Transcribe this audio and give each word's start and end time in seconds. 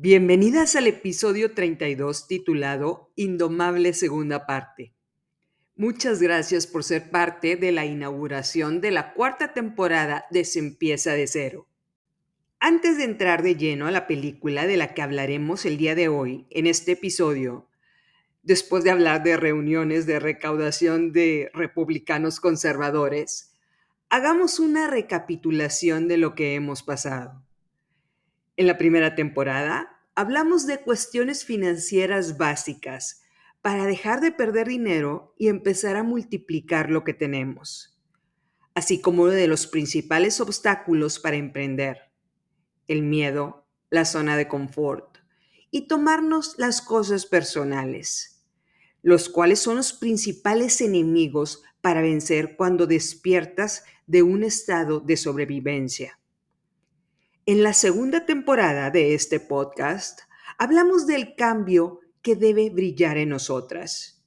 Bienvenidas 0.00 0.76
al 0.76 0.86
episodio 0.86 1.54
32 1.54 2.28
titulado 2.28 3.10
Indomable 3.16 3.92
Segunda 3.92 4.46
Parte. 4.46 4.94
Muchas 5.74 6.22
gracias 6.22 6.68
por 6.68 6.84
ser 6.84 7.10
parte 7.10 7.56
de 7.56 7.72
la 7.72 7.84
inauguración 7.84 8.80
de 8.80 8.92
la 8.92 9.12
cuarta 9.12 9.54
temporada 9.54 10.26
de 10.30 10.44
Se 10.44 10.60
empieza 10.60 11.14
de 11.14 11.26
cero. 11.26 11.66
Antes 12.60 12.96
de 12.96 13.02
entrar 13.02 13.42
de 13.42 13.56
lleno 13.56 13.88
a 13.88 13.90
la 13.90 14.06
película 14.06 14.68
de 14.68 14.76
la 14.76 14.94
que 14.94 15.02
hablaremos 15.02 15.66
el 15.66 15.78
día 15.78 15.96
de 15.96 16.06
hoy 16.06 16.46
en 16.50 16.68
este 16.68 16.92
episodio, 16.92 17.66
después 18.44 18.84
de 18.84 18.92
hablar 18.92 19.24
de 19.24 19.36
reuniones 19.36 20.06
de 20.06 20.20
recaudación 20.20 21.10
de 21.10 21.50
republicanos 21.54 22.38
conservadores, 22.38 23.52
hagamos 24.10 24.60
una 24.60 24.86
recapitulación 24.86 26.06
de 26.06 26.18
lo 26.18 26.36
que 26.36 26.54
hemos 26.54 26.84
pasado. 26.84 27.47
En 28.58 28.66
la 28.66 28.76
primera 28.76 29.14
temporada 29.14 30.00
hablamos 30.16 30.66
de 30.66 30.80
cuestiones 30.80 31.44
financieras 31.44 32.38
básicas 32.38 33.22
para 33.62 33.86
dejar 33.86 34.20
de 34.20 34.32
perder 34.32 34.66
dinero 34.66 35.32
y 35.38 35.46
empezar 35.46 35.94
a 35.94 36.02
multiplicar 36.02 36.90
lo 36.90 37.04
que 37.04 37.14
tenemos, 37.14 37.96
así 38.74 39.00
como 39.00 39.28
de 39.28 39.46
los 39.46 39.68
principales 39.68 40.40
obstáculos 40.40 41.20
para 41.20 41.36
emprender, 41.36 42.10
el 42.88 43.02
miedo, 43.02 43.64
la 43.90 44.04
zona 44.04 44.36
de 44.36 44.48
confort 44.48 45.18
y 45.70 45.86
tomarnos 45.86 46.56
las 46.58 46.82
cosas 46.82 47.26
personales, 47.26 48.44
los 49.02 49.28
cuales 49.28 49.60
son 49.60 49.76
los 49.76 49.92
principales 49.92 50.80
enemigos 50.80 51.62
para 51.80 52.02
vencer 52.02 52.56
cuando 52.56 52.88
despiertas 52.88 53.84
de 54.08 54.24
un 54.24 54.42
estado 54.42 54.98
de 54.98 55.16
sobrevivencia. 55.16 56.18
En 57.48 57.62
la 57.62 57.72
segunda 57.72 58.26
temporada 58.26 58.90
de 58.90 59.14
este 59.14 59.40
podcast 59.40 60.20
hablamos 60.58 61.06
del 61.06 61.34
cambio 61.34 62.00
que 62.20 62.36
debe 62.36 62.68
brillar 62.68 63.16
en 63.16 63.30
nosotras. 63.30 64.22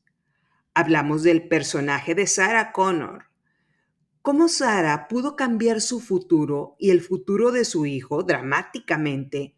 Hablamos 0.73 1.22
del 1.22 1.47
personaje 1.47 2.16
de 2.16 2.25
Sarah 2.25 2.72
Connor, 2.72 3.25
cómo 4.23 4.47
Sarah 4.47 5.08
pudo 5.08 5.36
cambiar 5.36 5.81
su 5.81 5.99
futuro 5.99 6.75
y 6.80 6.89
el 6.89 6.99
futuro 6.99 7.52
de 7.52 7.64
su 7.64 7.86
hijo 7.86 8.23
dramáticamente, 8.23 9.55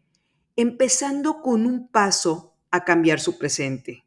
empezando 0.56 1.40
con 1.40 1.64
un 1.64 1.88
paso 1.88 2.58
a 2.70 2.84
cambiar 2.84 3.18
su 3.18 3.38
presente. 3.38 4.04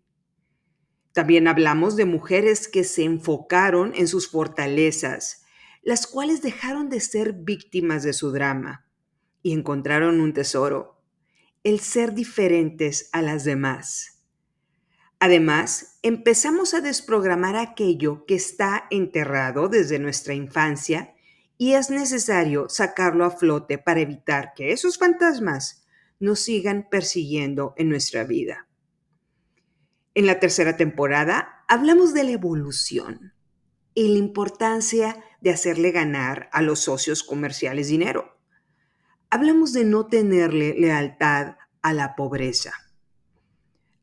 También 1.13 1.47
hablamos 1.47 1.95
de 1.95 2.05
mujeres 2.05 2.67
que 2.67 2.83
se 2.83 3.05
enfocaron 3.05 3.93
en 3.95 4.07
sus 4.07 4.29
fortalezas, 4.29 5.45
las 5.81 6.05
cuales 6.05 6.43
dejaron 6.43 6.89
de 6.89 6.99
ser 6.99 7.33
víctimas 7.33 8.03
de 8.03 8.13
su 8.13 8.31
drama 8.31 8.83
y 9.47 9.53
encontraron 9.53 10.19
un 10.19 10.33
tesoro, 10.33 10.99
el 11.63 11.79
ser 11.79 12.13
diferentes 12.13 13.07
a 13.13 13.21
las 13.21 13.45
demás. 13.45 14.25
Además, 15.19 15.99
empezamos 16.01 16.73
a 16.73 16.81
desprogramar 16.81 17.55
aquello 17.55 18.25
que 18.25 18.35
está 18.35 18.87
enterrado 18.91 19.69
desde 19.69 19.99
nuestra 19.99 20.33
infancia 20.33 21.15
y 21.57 21.75
es 21.75 21.89
necesario 21.89 22.67
sacarlo 22.67 23.23
a 23.23 23.31
flote 23.31 23.77
para 23.77 24.01
evitar 24.01 24.51
que 24.53 24.73
esos 24.73 24.97
fantasmas 24.97 25.87
nos 26.19 26.41
sigan 26.41 26.85
persiguiendo 26.91 27.73
en 27.77 27.87
nuestra 27.87 28.25
vida. 28.25 28.67
En 30.13 30.25
la 30.25 30.41
tercera 30.41 30.75
temporada 30.75 31.63
hablamos 31.69 32.13
de 32.13 32.25
la 32.25 32.31
evolución 32.31 33.31
y 33.93 34.09
la 34.09 34.17
importancia 34.17 35.23
de 35.39 35.51
hacerle 35.51 35.91
ganar 35.91 36.49
a 36.51 36.61
los 36.61 36.81
socios 36.81 37.23
comerciales 37.23 37.87
dinero 37.87 38.36
hablamos 39.29 39.73
de 39.73 39.83
no 39.83 40.07
tenerle 40.07 40.75
lealtad 40.77 41.57
a 41.81 41.93
la 41.93 42.15
pobreza. 42.15 42.73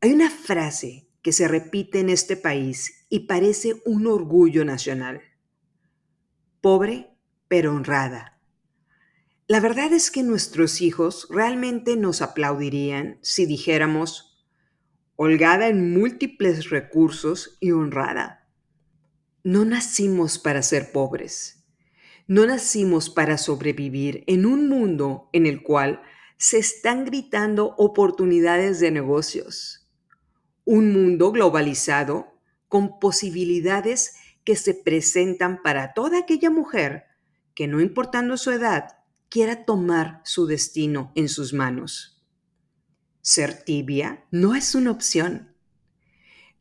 Hay 0.01 0.13
una 0.13 0.29
frase 0.29 1.09
que 1.21 1.31
se 1.31 1.47
repite 1.47 1.99
en 1.99 2.09
este 2.09 2.37
país 2.37 3.05
y 3.09 3.21
parece 3.21 3.81
un 3.85 4.07
orgullo 4.07 4.63
nacional. 4.65 5.21
Pobre 6.61 7.11
pero 7.47 7.73
honrada. 7.73 8.39
La 9.47 9.59
verdad 9.59 9.93
es 9.93 10.09
que 10.09 10.23
nuestros 10.23 10.81
hijos 10.81 11.27
realmente 11.29 11.95
nos 11.95 12.21
aplaudirían 12.21 13.19
si 13.21 13.45
dijéramos 13.45 14.43
holgada 15.15 15.67
en 15.67 15.93
múltiples 15.93 16.69
recursos 16.69 17.57
y 17.59 17.71
honrada. 17.71 18.47
No 19.43 19.63
nacimos 19.63 20.39
para 20.39 20.63
ser 20.63 20.91
pobres 20.91 21.64
no 22.27 22.45
nacimos 22.45 23.09
para 23.09 23.37
sobrevivir 23.37 24.23
en 24.27 24.45
un 24.45 24.67
mundo 24.67 25.29
en 25.31 25.45
el 25.45 25.61
cual 25.61 26.01
se 26.37 26.57
están 26.57 27.05
gritando 27.05 27.75
oportunidades 27.77 28.79
de 28.79 28.91
negocios. 28.91 29.87
Un 30.63 30.91
mundo 30.91 31.31
globalizado 31.31 32.39
con 32.67 32.99
posibilidades 32.99 34.15
que 34.43 34.55
se 34.55 34.73
presentan 34.73 35.61
para 35.61 35.93
toda 35.93 36.19
aquella 36.19 36.49
mujer 36.49 37.05
que, 37.53 37.67
no 37.67 37.79
importando 37.79 38.37
su 38.37 38.51
edad, 38.51 38.97
quiera 39.29 39.65
tomar 39.65 40.21
su 40.23 40.45
destino 40.45 41.11
en 41.15 41.29
sus 41.29 41.53
manos. 41.53 42.23
Ser 43.21 43.63
tibia 43.63 44.25
no 44.31 44.55
es 44.55 44.75
una 44.75 44.91
opción. 44.91 45.55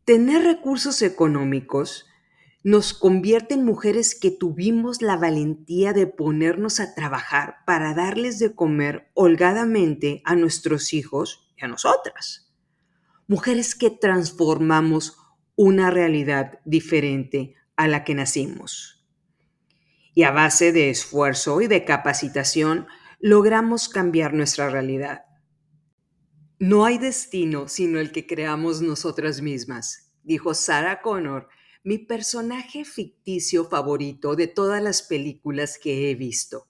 Tener 0.04 0.42
recursos 0.42 1.02
económicos 1.02 2.06
nos 2.64 2.94
convierte 2.94 3.52
en 3.52 3.64
mujeres 3.66 4.18
que 4.18 4.30
tuvimos 4.30 5.02
la 5.02 5.18
valentía 5.18 5.92
de 5.92 6.06
ponernos 6.06 6.80
a 6.80 6.94
trabajar 6.94 7.56
para 7.66 7.92
darles 7.92 8.38
de 8.38 8.54
comer 8.54 9.10
holgadamente 9.12 10.22
a 10.24 10.34
nuestros 10.34 10.94
hijos 10.94 11.52
y 11.58 11.64
a 11.66 11.68
nosotras. 11.68 12.50
Mujeres 13.28 13.74
que 13.74 13.90
transformamos 13.90 15.18
una 15.56 15.90
realidad 15.90 16.58
diferente 16.64 17.54
a 17.76 17.86
la 17.86 18.02
que 18.02 18.14
nacimos. 18.14 19.04
Y 20.14 20.22
a 20.22 20.30
base 20.30 20.72
de 20.72 20.88
esfuerzo 20.88 21.60
y 21.60 21.66
de 21.66 21.84
capacitación 21.84 22.86
logramos 23.20 23.90
cambiar 23.90 24.32
nuestra 24.32 24.70
realidad. 24.70 25.26
No 26.58 26.86
hay 26.86 26.96
destino 26.96 27.68
sino 27.68 28.00
el 28.00 28.10
que 28.10 28.26
creamos 28.26 28.80
nosotras 28.80 29.42
mismas, 29.42 30.14
dijo 30.22 30.54
Sarah 30.54 31.02
Connor 31.02 31.48
mi 31.84 31.98
personaje 31.98 32.86
ficticio 32.86 33.66
favorito 33.66 34.36
de 34.36 34.46
todas 34.46 34.82
las 34.82 35.02
películas 35.02 35.78
que 35.78 36.10
he 36.10 36.14
visto. 36.14 36.66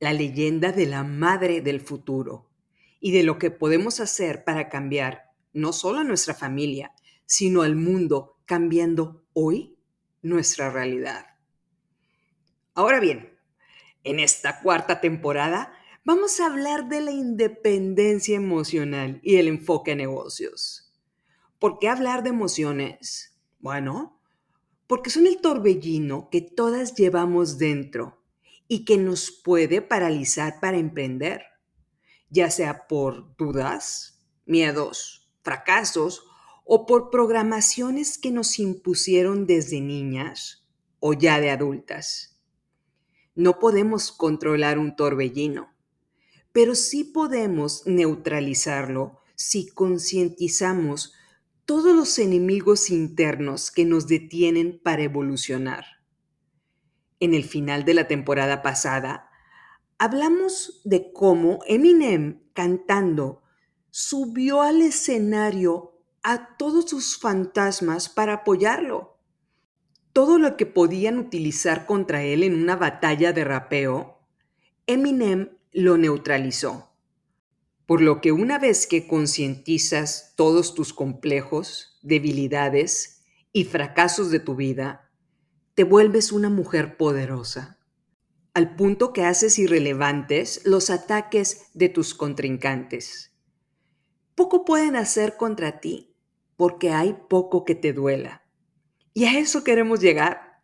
La 0.00 0.12
leyenda 0.12 0.72
de 0.72 0.86
la 0.86 1.04
madre 1.04 1.60
del 1.60 1.80
futuro 1.80 2.50
y 2.98 3.12
de 3.12 3.22
lo 3.22 3.38
que 3.38 3.52
podemos 3.52 4.00
hacer 4.00 4.42
para 4.42 4.68
cambiar 4.68 5.30
no 5.52 5.72
solo 5.72 6.00
a 6.00 6.04
nuestra 6.04 6.34
familia, 6.34 6.92
sino 7.26 7.62
al 7.62 7.76
mundo, 7.76 8.40
cambiando 8.44 9.24
hoy 9.34 9.78
nuestra 10.20 10.68
realidad. 10.68 11.26
Ahora 12.74 12.98
bien, 12.98 13.38
en 14.02 14.18
esta 14.18 14.62
cuarta 14.62 15.00
temporada 15.00 15.74
vamos 16.04 16.40
a 16.40 16.46
hablar 16.46 16.88
de 16.88 17.02
la 17.02 17.12
independencia 17.12 18.34
emocional 18.34 19.20
y 19.22 19.36
el 19.36 19.46
enfoque 19.46 19.92
a 19.92 19.94
negocios. 19.94 20.92
¿Por 21.60 21.78
qué 21.78 21.88
hablar 21.88 22.24
de 22.24 22.30
emociones? 22.30 23.31
Bueno, 23.62 24.20
porque 24.88 25.08
son 25.08 25.26
el 25.28 25.40
torbellino 25.40 26.28
que 26.30 26.40
todas 26.40 26.94
llevamos 26.96 27.58
dentro 27.58 28.20
y 28.66 28.84
que 28.84 28.98
nos 28.98 29.30
puede 29.30 29.80
paralizar 29.80 30.58
para 30.60 30.78
emprender, 30.78 31.44
ya 32.28 32.50
sea 32.50 32.88
por 32.88 33.36
dudas, 33.36 34.20
miedos, 34.46 35.30
fracasos 35.42 36.24
o 36.64 36.86
por 36.86 37.10
programaciones 37.10 38.18
que 38.18 38.32
nos 38.32 38.58
impusieron 38.58 39.46
desde 39.46 39.80
niñas 39.80 40.66
o 40.98 41.14
ya 41.14 41.40
de 41.40 41.50
adultas. 41.50 42.40
No 43.36 43.60
podemos 43.60 44.10
controlar 44.10 44.76
un 44.76 44.96
torbellino, 44.96 45.72
pero 46.50 46.74
sí 46.74 47.04
podemos 47.04 47.86
neutralizarlo 47.86 49.20
si 49.36 49.68
concientizamos 49.68 51.14
todos 51.72 51.96
los 51.96 52.18
enemigos 52.18 52.90
internos 52.90 53.70
que 53.70 53.86
nos 53.86 54.06
detienen 54.06 54.78
para 54.78 55.04
evolucionar. 55.04 55.86
En 57.18 57.32
el 57.32 57.44
final 57.44 57.86
de 57.86 57.94
la 57.94 58.06
temporada 58.06 58.60
pasada, 58.60 59.30
hablamos 59.96 60.82
de 60.84 61.14
cómo 61.14 61.60
Eminem 61.66 62.42
cantando 62.52 63.42
subió 63.88 64.60
al 64.60 64.82
escenario 64.82 65.98
a 66.22 66.58
todos 66.58 66.90
sus 66.90 67.18
fantasmas 67.18 68.10
para 68.10 68.34
apoyarlo. 68.34 69.16
Todo 70.12 70.38
lo 70.38 70.58
que 70.58 70.66
podían 70.66 71.16
utilizar 71.16 71.86
contra 71.86 72.22
él 72.22 72.42
en 72.42 72.54
una 72.54 72.76
batalla 72.76 73.32
de 73.32 73.44
rapeo, 73.44 74.18
Eminem 74.86 75.56
lo 75.72 75.96
neutralizó. 75.96 76.91
Por 77.92 78.00
lo 78.00 78.22
que 78.22 78.32
una 78.32 78.58
vez 78.58 78.86
que 78.86 79.06
concientizas 79.06 80.32
todos 80.34 80.74
tus 80.74 80.94
complejos, 80.94 81.98
debilidades 82.00 83.22
y 83.52 83.64
fracasos 83.64 84.30
de 84.30 84.40
tu 84.40 84.56
vida, 84.56 85.10
te 85.74 85.84
vuelves 85.84 86.32
una 86.32 86.48
mujer 86.48 86.96
poderosa, 86.96 87.78
al 88.54 88.76
punto 88.76 89.12
que 89.12 89.26
haces 89.26 89.58
irrelevantes 89.58 90.62
los 90.64 90.88
ataques 90.88 91.66
de 91.74 91.90
tus 91.90 92.14
contrincantes. 92.14 93.36
poco 94.36 94.64
pueden 94.64 94.96
hacer 94.96 95.36
contra 95.36 95.78
ti 95.80 96.16
porque 96.56 96.92
hay 96.92 97.14
poco 97.28 97.66
que 97.66 97.74
te 97.74 97.92
duela. 97.92 98.42
Y 99.12 99.26
a 99.26 99.38
eso 99.38 99.64
queremos 99.64 100.00
llegar. 100.00 100.62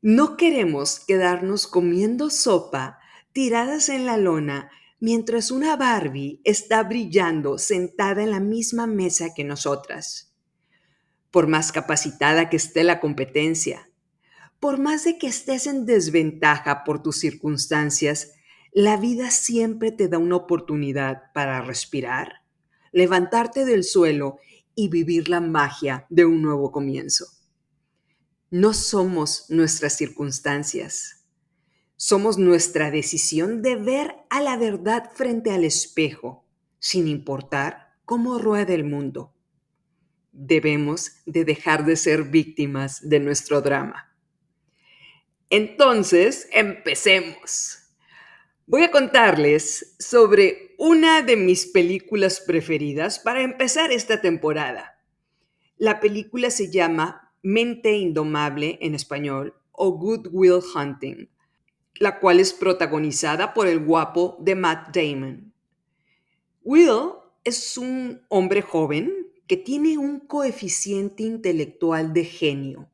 No 0.00 0.36
queremos 0.36 1.00
quedarnos 1.00 1.66
comiendo 1.66 2.30
sopa 2.30 3.00
tiradas 3.32 3.88
en 3.88 4.06
la 4.06 4.16
lona 4.16 4.70
mientras 5.02 5.50
una 5.50 5.74
Barbie 5.74 6.40
está 6.44 6.84
brillando 6.84 7.58
sentada 7.58 8.22
en 8.22 8.30
la 8.30 8.38
misma 8.38 8.86
mesa 8.86 9.34
que 9.34 9.42
nosotras. 9.42 10.32
Por 11.32 11.48
más 11.48 11.72
capacitada 11.72 12.48
que 12.48 12.56
esté 12.56 12.84
la 12.84 13.00
competencia, 13.00 13.90
por 14.60 14.78
más 14.78 15.02
de 15.02 15.18
que 15.18 15.26
estés 15.26 15.66
en 15.66 15.86
desventaja 15.86 16.84
por 16.84 17.02
tus 17.02 17.18
circunstancias, 17.18 18.34
la 18.70 18.96
vida 18.96 19.32
siempre 19.32 19.90
te 19.90 20.06
da 20.06 20.18
una 20.18 20.36
oportunidad 20.36 21.32
para 21.34 21.60
respirar, 21.62 22.44
levantarte 22.92 23.64
del 23.64 23.82
suelo 23.82 24.38
y 24.76 24.86
vivir 24.86 25.28
la 25.28 25.40
magia 25.40 26.06
de 26.10 26.26
un 26.26 26.42
nuevo 26.42 26.70
comienzo. 26.70 27.26
No 28.50 28.72
somos 28.72 29.46
nuestras 29.48 29.96
circunstancias. 29.96 31.21
Somos 32.04 32.36
nuestra 32.36 32.90
decisión 32.90 33.62
de 33.62 33.76
ver 33.76 34.16
a 34.28 34.40
la 34.40 34.56
verdad 34.56 35.12
frente 35.14 35.52
al 35.52 35.62
espejo, 35.62 36.44
sin 36.80 37.06
importar 37.06 37.92
cómo 38.04 38.40
rueda 38.40 38.74
el 38.74 38.82
mundo. 38.82 39.32
Debemos 40.32 41.22
de 41.26 41.44
dejar 41.44 41.84
de 41.84 41.94
ser 41.94 42.24
víctimas 42.24 43.08
de 43.08 43.20
nuestro 43.20 43.60
drama. 43.60 44.12
Entonces, 45.48 46.48
empecemos. 46.50 47.78
Voy 48.66 48.82
a 48.82 48.90
contarles 48.90 49.94
sobre 50.00 50.74
una 50.78 51.22
de 51.22 51.36
mis 51.36 51.66
películas 51.66 52.40
preferidas 52.40 53.20
para 53.20 53.42
empezar 53.42 53.92
esta 53.92 54.20
temporada. 54.20 54.98
La 55.76 56.00
película 56.00 56.50
se 56.50 56.68
llama 56.68 57.32
Mente 57.44 57.92
Indomable 57.92 58.76
en 58.80 58.96
español 58.96 59.54
o 59.70 59.92
Good 59.92 60.30
Will 60.32 60.62
Hunting, 60.74 61.28
la 62.02 62.18
cual 62.18 62.40
es 62.40 62.52
protagonizada 62.52 63.54
por 63.54 63.68
el 63.68 63.78
guapo 63.78 64.36
de 64.40 64.56
Matt 64.56 64.92
Damon. 64.92 65.54
Will 66.64 67.12
es 67.44 67.78
un 67.78 68.26
hombre 68.28 68.60
joven 68.60 69.28
que 69.46 69.56
tiene 69.56 69.96
un 69.98 70.18
coeficiente 70.18 71.22
intelectual 71.22 72.12
de 72.12 72.24
genio. 72.24 72.90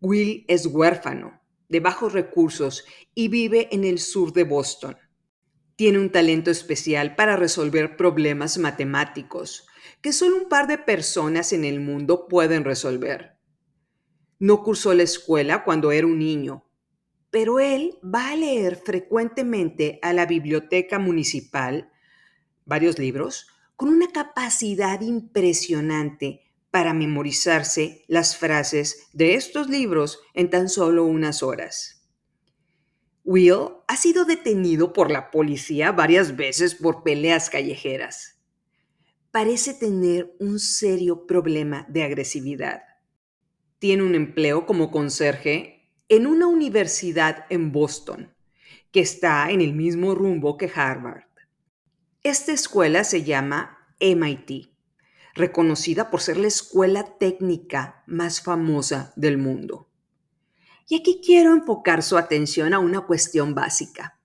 Will 0.00 0.46
es 0.48 0.64
huérfano 0.64 1.38
de 1.68 1.80
bajos 1.80 2.14
recursos 2.14 2.86
y 3.14 3.28
vive 3.28 3.68
en 3.72 3.84
el 3.84 3.98
sur 3.98 4.32
de 4.32 4.44
Boston. 4.44 4.96
Tiene 5.76 5.98
un 5.98 6.10
talento 6.10 6.50
especial 6.50 7.14
para 7.14 7.36
resolver 7.36 7.98
problemas 7.98 8.56
matemáticos 8.56 9.66
que 10.00 10.14
solo 10.14 10.38
un 10.38 10.48
par 10.48 10.66
de 10.66 10.78
personas 10.78 11.52
en 11.52 11.66
el 11.66 11.78
mundo 11.78 12.26
pueden 12.26 12.64
resolver. 12.64 13.36
No 14.38 14.62
cursó 14.62 14.94
la 14.94 15.02
escuela 15.02 15.62
cuando 15.62 15.92
era 15.92 16.06
un 16.06 16.18
niño, 16.18 16.67
pero 17.30 17.60
él 17.60 17.98
va 18.02 18.30
a 18.30 18.36
leer 18.36 18.76
frecuentemente 18.76 19.98
a 20.02 20.12
la 20.12 20.26
biblioteca 20.26 20.98
municipal 20.98 21.90
varios 22.64 22.98
libros 22.98 23.48
con 23.76 23.90
una 23.90 24.08
capacidad 24.08 25.00
impresionante 25.00 26.48
para 26.70 26.94
memorizarse 26.94 28.04
las 28.08 28.36
frases 28.36 29.08
de 29.12 29.34
estos 29.34 29.68
libros 29.68 30.20
en 30.34 30.50
tan 30.50 30.68
solo 30.68 31.04
unas 31.04 31.42
horas. 31.42 31.98
Will 33.24 33.68
ha 33.86 33.96
sido 33.96 34.24
detenido 34.24 34.92
por 34.92 35.10
la 35.10 35.30
policía 35.30 35.92
varias 35.92 36.36
veces 36.36 36.74
por 36.74 37.02
peleas 37.02 37.50
callejeras. 37.50 38.40
Parece 39.30 39.74
tener 39.74 40.34
un 40.40 40.58
serio 40.58 41.26
problema 41.26 41.86
de 41.88 42.02
agresividad. 42.02 42.82
Tiene 43.78 44.02
un 44.02 44.14
empleo 44.14 44.66
como 44.66 44.90
conserje 44.90 45.77
en 46.08 46.26
una 46.26 46.46
universidad 46.46 47.46
en 47.50 47.72
Boston, 47.72 48.34
que 48.92 49.00
está 49.00 49.50
en 49.50 49.60
el 49.60 49.74
mismo 49.74 50.14
rumbo 50.14 50.56
que 50.56 50.70
Harvard. 50.74 51.24
Esta 52.22 52.52
escuela 52.52 53.04
se 53.04 53.24
llama 53.24 53.78
MIT 54.00 54.78
reconocida 55.38 56.10
por 56.10 56.20
ser 56.20 56.36
la 56.36 56.48
escuela 56.48 57.16
técnica 57.18 58.02
más 58.06 58.42
famosa 58.42 59.12
del 59.16 59.38
mundo. 59.38 59.88
Y 60.88 60.96
aquí 60.96 61.20
quiero 61.24 61.54
enfocar 61.54 62.02
su 62.02 62.18
atención 62.18 62.74
a 62.74 62.78
una 62.78 63.02
cuestión 63.02 63.54
básica. 63.54 64.20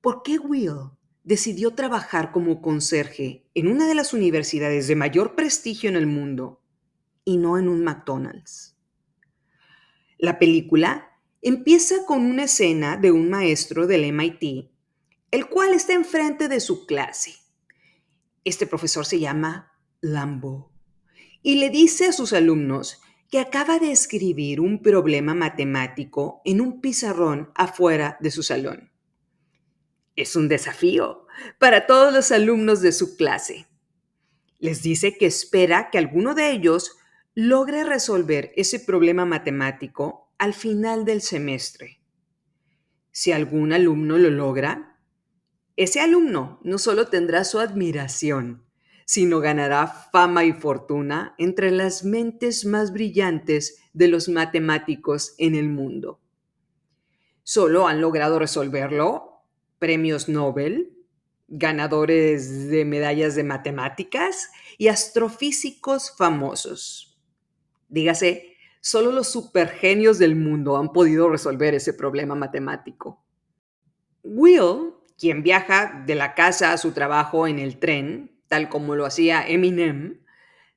¿Por 0.00 0.22
qué 0.22 0.38
Will 0.38 0.90
decidió 1.22 1.74
trabajar 1.74 2.32
como 2.32 2.60
conserje 2.60 3.46
en 3.54 3.68
una 3.68 3.86
de 3.86 3.94
las 3.94 4.12
universidades 4.12 4.88
de 4.88 4.96
mayor 4.96 5.36
prestigio 5.36 5.88
en 5.88 5.96
el 5.96 6.06
mundo 6.06 6.60
y 7.24 7.36
no 7.36 7.58
en 7.58 7.68
un 7.68 7.84
McDonald's? 7.84 8.76
La 10.20 10.38
película 10.38 11.18
empieza 11.40 12.04
con 12.04 12.26
una 12.26 12.44
escena 12.44 12.98
de 12.98 13.10
un 13.10 13.30
maestro 13.30 13.86
del 13.86 14.12
MIT, 14.12 14.70
el 15.30 15.46
cual 15.46 15.72
está 15.72 15.94
enfrente 15.94 16.46
de 16.48 16.60
su 16.60 16.84
clase. 16.84 17.36
Este 18.44 18.66
profesor 18.66 19.06
se 19.06 19.18
llama 19.18 19.72
Lambo 20.02 20.70
y 21.42 21.54
le 21.54 21.70
dice 21.70 22.08
a 22.08 22.12
sus 22.12 22.34
alumnos 22.34 23.00
que 23.30 23.38
acaba 23.38 23.78
de 23.78 23.92
escribir 23.92 24.60
un 24.60 24.82
problema 24.82 25.32
matemático 25.32 26.42
en 26.44 26.60
un 26.60 26.82
pizarrón 26.82 27.50
afuera 27.54 28.18
de 28.20 28.30
su 28.30 28.42
salón. 28.42 28.92
Es 30.16 30.36
un 30.36 30.48
desafío 30.48 31.26
para 31.58 31.86
todos 31.86 32.12
los 32.12 32.30
alumnos 32.30 32.82
de 32.82 32.92
su 32.92 33.16
clase. 33.16 33.68
Les 34.58 34.82
dice 34.82 35.16
que 35.16 35.24
espera 35.24 35.88
que 35.90 35.96
alguno 35.96 36.34
de 36.34 36.50
ellos 36.50 36.98
logre 37.34 37.84
resolver 37.84 38.52
ese 38.56 38.80
problema 38.80 39.24
matemático 39.24 40.32
al 40.38 40.52
final 40.52 41.04
del 41.04 41.20
semestre. 41.20 42.00
Si 43.12 43.32
algún 43.32 43.72
alumno 43.72 44.18
lo 44.18 44.30
logra, 44.30 44.98
ese 45.76 46.00
alumno 46.00 46.60
no 46.64 46.78
solo 46.78 47.06
tendrá 47.06 47.44
su 47.44 47.58
admiración, 47.58 48.64
sino 49.04 49.40
ganará 49.40 49.86
fama 49.86 50.44
y 50.44 50.52
fortuna 50.52 51.34
entre 51.38 51.70
las 51.70 52.04
mentes 52.04 52.64
más 52.64 52.92
brillantes 52.92 53.78
de 53.92 54.08
los 54.08 54.28
matemáticos 54.28 55.34
en 55.38 55.54
el 55.54 55.68
mundo. 55.68 56.20
Solo 57.42 57.88
han 57.88 58.00
logrado 58.00 58.38
resolverlo 58.38 59.42
premios 59.78 60.28
Nobel, 60.28 60.96
ganadores 61.48 62.68
de 62.68 62.84
medallas 62.84 63.34
de 63.34 63.44
matemáticas 63.44 64.50
y 64.78 64.88
astrofísicos 64.88 66.14
famosos. 66.16 67.09
Dígase, 67.90 68.56
solo 68.80 69.12
los 69.12 69.30
supergenios 69.30 70.18
del 70.18 70.36
mundo 70.36 70.76
han 70.78 70.92
podido 70.92 71.28
resolver 71.28 71.74
ese 71.74 71.92
problema 71.92 72.34
matemático. 72.34 73.22
Will, 74.22 74.94
quien 75.18 75.42
viaja 75.42 76.02
de 76.06 76.14
la 76.14 76.34
casa 76.34 76.72
a 76.72 76.78
su 76.78 76.92
trabajo 76.92 77.46
en 77.46 77.58
el 77.58 77.78
tren, 77.78 78.40
tal 78.48 78.68
como 78.68 78.94
lo 78.94 79.04
hacía 79.04 79.46
Eminem, 79.46 80.20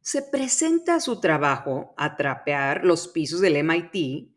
se 0.01 0.21
presenta 0.21 0.95
a 0.95 0.99
su 0.99 1.21
trabajo 1.21 1.93
a 1.95 2.17
trapear 2.17 2.83
los 2.83 3.07
pisos 3.07 3.39
del 3.39 3.63
MIT, 3.63 4.33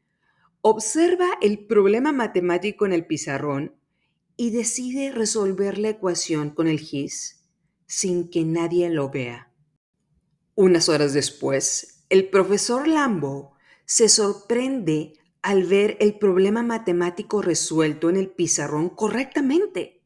observa 0.61 1.27
el 1.41 1.67
problema 1.67 2.13
matemático 2.13 2.87
en 2.87 2.93
el 2.93 3.07
pizarrón 3.07 3.75
y 4.37 4.51
decide 4.51 5.11
resolver 5.11 5.79
la 5.79 5.89
ecuación 5.89 6.51
con 6.51 6.69
el 6.69 6.79
GIS 6.79 7.43
sin 7.87 8.29
que 8.31 8.45
nadie 8.45 8.91
lo 8.91 9.11
vea. 9.11 9.51
Unas 10.55 10.89
horas 10.89 11.13
después, 11.13 11.96
el 12.09 12.29
profesor 12.29 12.89
Lambo 12.89 13.55
se 13.85 14.09
sorprende 14.09 15.15
al 15.43 15.65
ver 15.65 15.97
el 16.01 16.19
problema 16.19 16.63
matemático 16.63 17.43
resuelto 17.43 18.11
en 18.11 18.17
el 18.17 18.29
pizarrón 18.29 18.89
correctamente 18.89 20.03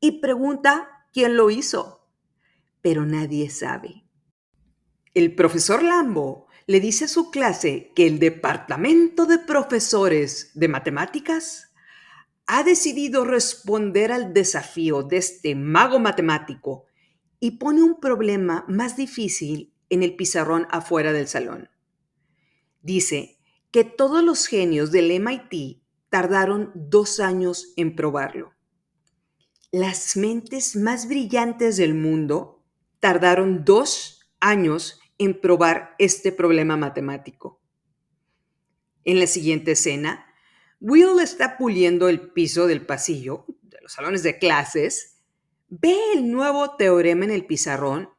y 0.00 0.20
pregunta 0.20 1.06
quién 1.12 1.36
lo 1.36 1.50
hizo 1.50 2.04
pero 2.84 3.06
nadie 3.06 3.48
sabe. 3.48 4.04
El 5.14 5.34
profesor 5.34 5.82
Lambo 5.82 6.48
le 6.66 6.80
dice 6.80 7.06
a 7.06 7.08
su 7.08 7.30
clase 7.30 7.90
que 7.96 8.06
el 8.06 8.18
departamento 8.18 9.24
de 9.24 9.38
profesores 9.38 10.50
de 10.52 10.68
matemáticas 10.68 11.72
ha 12.46 12.62
decidido 12.62 13.24
responder 13.24 14.12
al 14.12 14.34
desafío 14.34 15.02
de 15.02 15.16
este 15.16 15.54
mago 15.54 15.98
matemático 15.98 16.84
y 17.40 17.52
pone 17.52 17.82
un 17.82 18.00
problema 18.00 18.66
más 18.68 18.98
difícil 18.98 19.73
en 19.90 20.02
el 20.02 20.16
pizarrón 20.16 20.66
afuera 20.70 21.12
del 21.12 21.28
salón. 21.28 21.70
Dice 22.82 23.38
que 23.70 23.84
todos 23.84 24.22
los 24.22 24.46
genios 24.46 24.90
del 24.90 25.10
MIT 25.20 25.82
tardaron 26.10 26.72
dos 26.74 27.20
años 27.20 27.72
en 27.76 27.96
probarlo. 27.96 28.52
Las 29.70 30.16
mentes 30.16 30.76
más 30.76 31.08
brillantes 31.08 31.76
del 31.76 31.94
mundo 31.94 32.62
tardaron 33.00 33.64
dos 33.64 34.20
años 34.40 35.00
en 35.18 35.40
probar 35.40 35.94
este 35.98 36.30
problema 36.32 36.76
matemático. 36.76 37.60
En 39.04 39.18
la 39.18 39.26
siguiente 39.26 39.72
escena, 39.72 40.26
Will 40.80 41.18
está 41.20 41.58
puliendo 41.58 42.08
el 42.08 42.32
piso 42.32 42.66
del 42.66 42.84
pasillo 42.86 43.44
de 43.62 43.80
los 43.82 43.92
salones 43.92 44.22
de 44.22 44.38
clases 44.38 45.14
ve 45.68 45.96
el 46.14 46.30
nuevo 46.30 46.76
teorema 46.76 47.24
en 47.24 47.30
el 47.30 47.46
pizarrón 47.46 48.10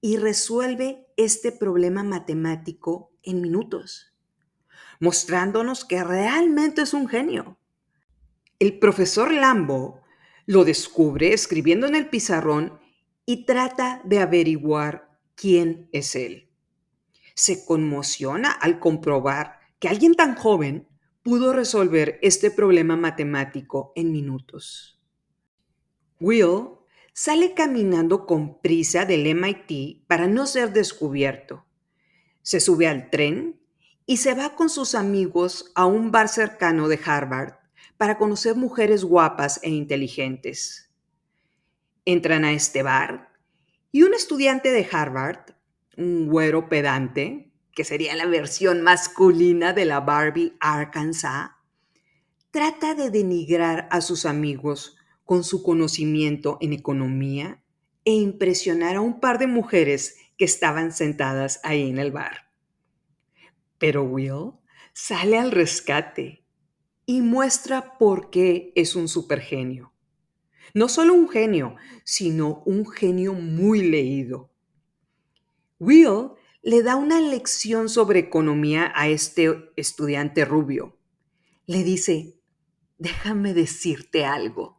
y 0.00 0.16
resuelve 0.16 1.03
este 1.16 1.52
problema 1.52 2.02
matemático 2.02 3.12
en 3.22 3.40
minutos, 3.40 4.14
mostrándonos 5.00 5.84
que 5.84 6.02
realmente 6.02 6.82
es 6.82 6.94
un 6.94 7.08
genio. 7.08 7.58
El 8.58 8.78
profesor 8.78 9.32
Lambo 9.32 10.00
lo 10.46 10.64
descubre 10.64 11.32
escribiendo 11.32 11.86
en 11.86 11.94
el 11.94 12.08
pizarrón 12.08 12.78
y 13.26 13.46
trata 13.46 14.02
de 14.04 14.18
averiguar 14.20 15.18
quién 15.34 15.88
es 15.92 16.14
él. 16.14 16.50
Se 17.34 17.64
conmociona 17.64 18.50
al 18.52 18.78
comprobar 18.78 19.58
que 19.78 19.88
alguien 19.88 20.14
tan 20.14 20.36
joven 20.36 20.88
pudo 21.22 21.52
resolver 21.52 22.18
este 22.22 22.50
problema 22.50 22.96
matemático 22.96 23.92
en 23.96 24.12
minutos. 24.12 25.00
Will 26.20 26.73
sale 27.14 27.54
caminando 27.54 28.26
con 28.26 28.60
prisa 28.60 29.04
del 29.06 29.32
MIT 29.36 30.04
para 30.08 30.26
no 30.26 30.48
ser 30.48 30.72
descubierto. 30.72 31.64
Se 32.42 32.58
sube 32.58 32.88
al 32.88 33.08
tren 33.08 33.60
y 34.04 34.16
se 34.16 34.34
va 34.34 34.56
con 34.56 34.68
sus 34.68 34.96
amigos 34.96 35.70
a 35.76 35.86
un 35.86 36.10
bar 36.10 36.28
cercano 36.28 36.88
de 36.88 36.98
Harvard 37.02 37.54
para 37.96 38.18
conocer 38.18 38.56
mujeres 38.56 39.04
guapas 39.04 39.60
e 39.62 39.70
inteligentes. 39.70 40.90
Entran 42.04 42.44
a 42.44 42.52
este 42.52 42.82
bar 42.82 43.32
y 43.92 44.02
un 44.02 44.12
estudiante 44.12 44.72
de 44.72 44.86
Harvard, 44.90 45.54
un 45.96 46.26
güero 46.26 46.68
pedante, 46.68 47.52
que 47.72 47.84
sería 47.84 48.16
la 48.16 48.26
versión 48.26 48.82
masculina 48.82 49.72
de 49.72 49.84
la 49.84 50.00
Barbie 50.00 50.56
Arkansas, 50.58 51.52
trata 52.50 52.96
de 52.96 53.10
denigrar 53.10 53.88
a 53.92 54.00
sus 54.00 54.26
amigos 54.26 54.96
con 55.24 55.44
su 55.44 55.62
conocimiento 55.62 56.58
en 56.60 56.72
economía 56.72 57.62
e 58.04 58.12
impresionar 58.12 58.96
a 58.96 59.00
un 59.00 59.20
par 59.20 59.38
de 59.38 59.46
mujeres 59.46 60.16
que 60.36 60.44
estaban 60.44 60.92
sentadas 60.92 61.60
ahí 61.62 61.88
en 61.88 61.98
el 61.98 62.12
bar. 62.12 62.50
Pero 63.78 64.04
Will 64.04 64.52
sale 64.92 65.38
al 65.38 65.50
rescate 65.50 66.44
y 67.06 67.20
muestra 67.20 67.98
por 67.98 68.30
qué 68.30 68.72
es 68.74 68.96
un 68.96 69.08
supergenio. 69.08 69.92
No 70.72 70.88
solo 70.88 71.14
un 71.14 71.28
genio, 71.28 71.76
sino 72.04 72.62
un 72.66 72.88
genio 72.88 73.34
muy 73.34 73.82
leído. 73.82 74.50
Will 75.78 76.30
le 76.62 76.82
da 76.82 76.96
una 76.96 77.20
lección 77.20 77.88
sobre 77.88 78.20
economía 78.20 78.90
a 78.94 79.08
este 79.08 79.70
estudiante 79.76 80.44
rubio. 80.44 80.98
Le 81.66 81.84
dice, 81.84 82.40
déjame 82.98 83.52
decirte 83.52 84.24
algo. 84.24 84.73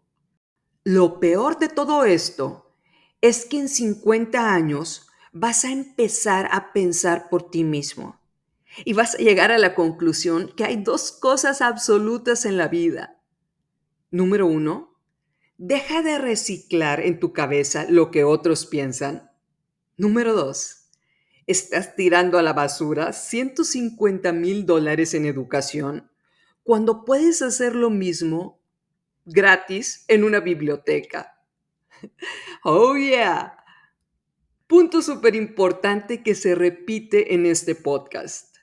Lo 0.87 1.19
peor 1.19 1.57
de 1.57 1.67
todo 1.67 2.05
esto 2.05 2.71
es 3.19 3.45
que 3.45 3.57
en 3.57 3.69
50 3.69 4.53
años 4.53 5.07
vas 5.33 5.65
a 5.65 5.71
empezar 5.71 6.47
a 6.51 6.73
pensar 6.73 7.27
por 7.27 7.49
ti 7.49 7.63
mismo 7.63 8.21
y 8.85 8.93
vas 8.93 9.15
a 9.15 9.17
llegar 9.17 9.51
a 9.51 9.57
la 9.57 9.73
conclusión 9.73 10.53
que 10.55 10.63
hay 10.63 10.83
dos 10.83 11.11
cosas 11.11 11.63
absolutas 11.63 12.45
en 12.45 12.57
la 12.57 12.67
vida. 12.67 13.19
Número 14.11 14.45
uno, 14.45 14.95
deja 15.57 16.03
de 16.03 16.19
reciclar 16.19 16.99
en 16.99 17.19
tu 17.19 17.33
cabeza 17.33 17.87
lo 17.89 18.11
que 18.11 18.23
otros 18.23 18.67
piensan. 18.67 19.31
Número 19.97 20.33
dos, 20.33 20.89
estás 21.47 21.95
tirando 21.95 22.37
a 22.37 22.43
la 22.43 22.53
basura 22.53 23.11
150 23.11 24.31
mil 24.33 24.67
dólares 24.67 25.15
en 25.15 25.25
educación 25.25 26.11
cuando 26.61 27.05
puedes 27.05 27.41
hacer 27.41 27.73
lo 27.75 27.89
mismo 27.89 28.61
gratis 29.25 30.05
en 30.07 30.23
una 30.23 30.39
biblioteca. 30.39 31.41
Oh, 32.63 32.95
yeah. 32.95 33.57
Punto 34.67 35.01
súper 35.01 35.35
importante 35.35 36.23
que 36.23 36.35
se 36.35 36.55
repite 36.55 37.33
en 37.33 37.45
este 37.45 37.75
podcast. 37.75 38.55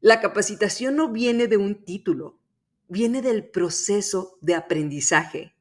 La 0.00 0.20
capacitación 0.20 0.96
no 0.96 1.10
viene 1.10 1.48
de 1.48 1.56
un 1.56 1.84
título, 1.84 2.40
viene 2.88 3.22
del 3.22 3.48
proceso 3.48 4.38
de 4.40 4.54
aprendizaje. 4.54 5.54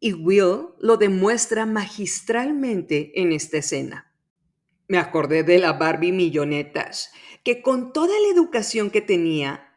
Y 0.00 0.12
Will 0.12 0.68
lo 0.80 0.96
demuestra 0.96 1.64
magistralmente 1.64 3.20
en 3.20 3.32
esta 3.32 3.58
escena. 3.58 4.12
Me 4.86 4.98
acordé 4.98 5.44
de 5.44 5.58
la 5.58 5.72
Barbie 5.72 6.12
Millonetas, 6.12 7.10
que 7.42 7.62
con 7.62 7.92
toda 7.92 8.18
la 8.20 8.28
educación 8.28 8.90
que 8.90 9.00
tenía, 9.00 9.72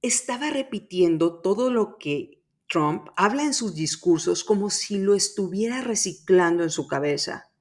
estaba 0.00 0.50
repitiendo 0.50 1.40
todo 1.40 1.70
lo 1.70 1.98
que 1.98 2.43
Trump 2.74 3.10
habla 3.14 3.44
en 3.44 3.54
sus 3.54 3.76
discursos 3.76 4.42
como 4.42 4.68
si 4.68 4.98
lo 4.98 5.14
estuviera 5.14 5.80
reciclando 5.80 6.64
en 6.64 6.70
su 6.70 6.88
cabeza. 6.88 7.52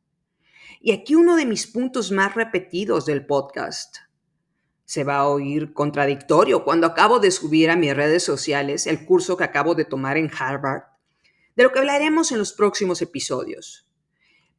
Y 0.81 0.91
aquí 0.91 1.13
uno 1.13 1.35
de 1.35 1.45
mis 1.45 1.67
puntos 1.67 2.11
más 2.11 2.33
repetidos 2.33 3.05
del 3.05 3.23
podcast. 3.27 3.97
Se 4.85 5.03
va 5.03 5.17
a 5.17 5.27
oír 5.27 5.71
contradictorio 5.71 6.63
cuando 6.63 6.87
acabo 6.87 7.19
de 7.19 7.29
subir 7.29 7.69
a 7.69 7.75
mis 7.75 7.95
redes 7.95 8.23
sociales 8.23 8.87
el 8.87 9.05
curso 9.05 9.37
que 9.37 9.43
acabo 9.43 9.75
de 9.75 9.85
tomar 9.85 10.17
en 10.17 10.31
Harvard, 10.35 10.81
de 11.55 11.61
lo 11.61 11.71
que 11.71 11.77
hablaremos 11.77 12.31
en 12.31 12.39
los 12.39 12.51
próximos 12.51 13.03
episodios. 13.03 13.87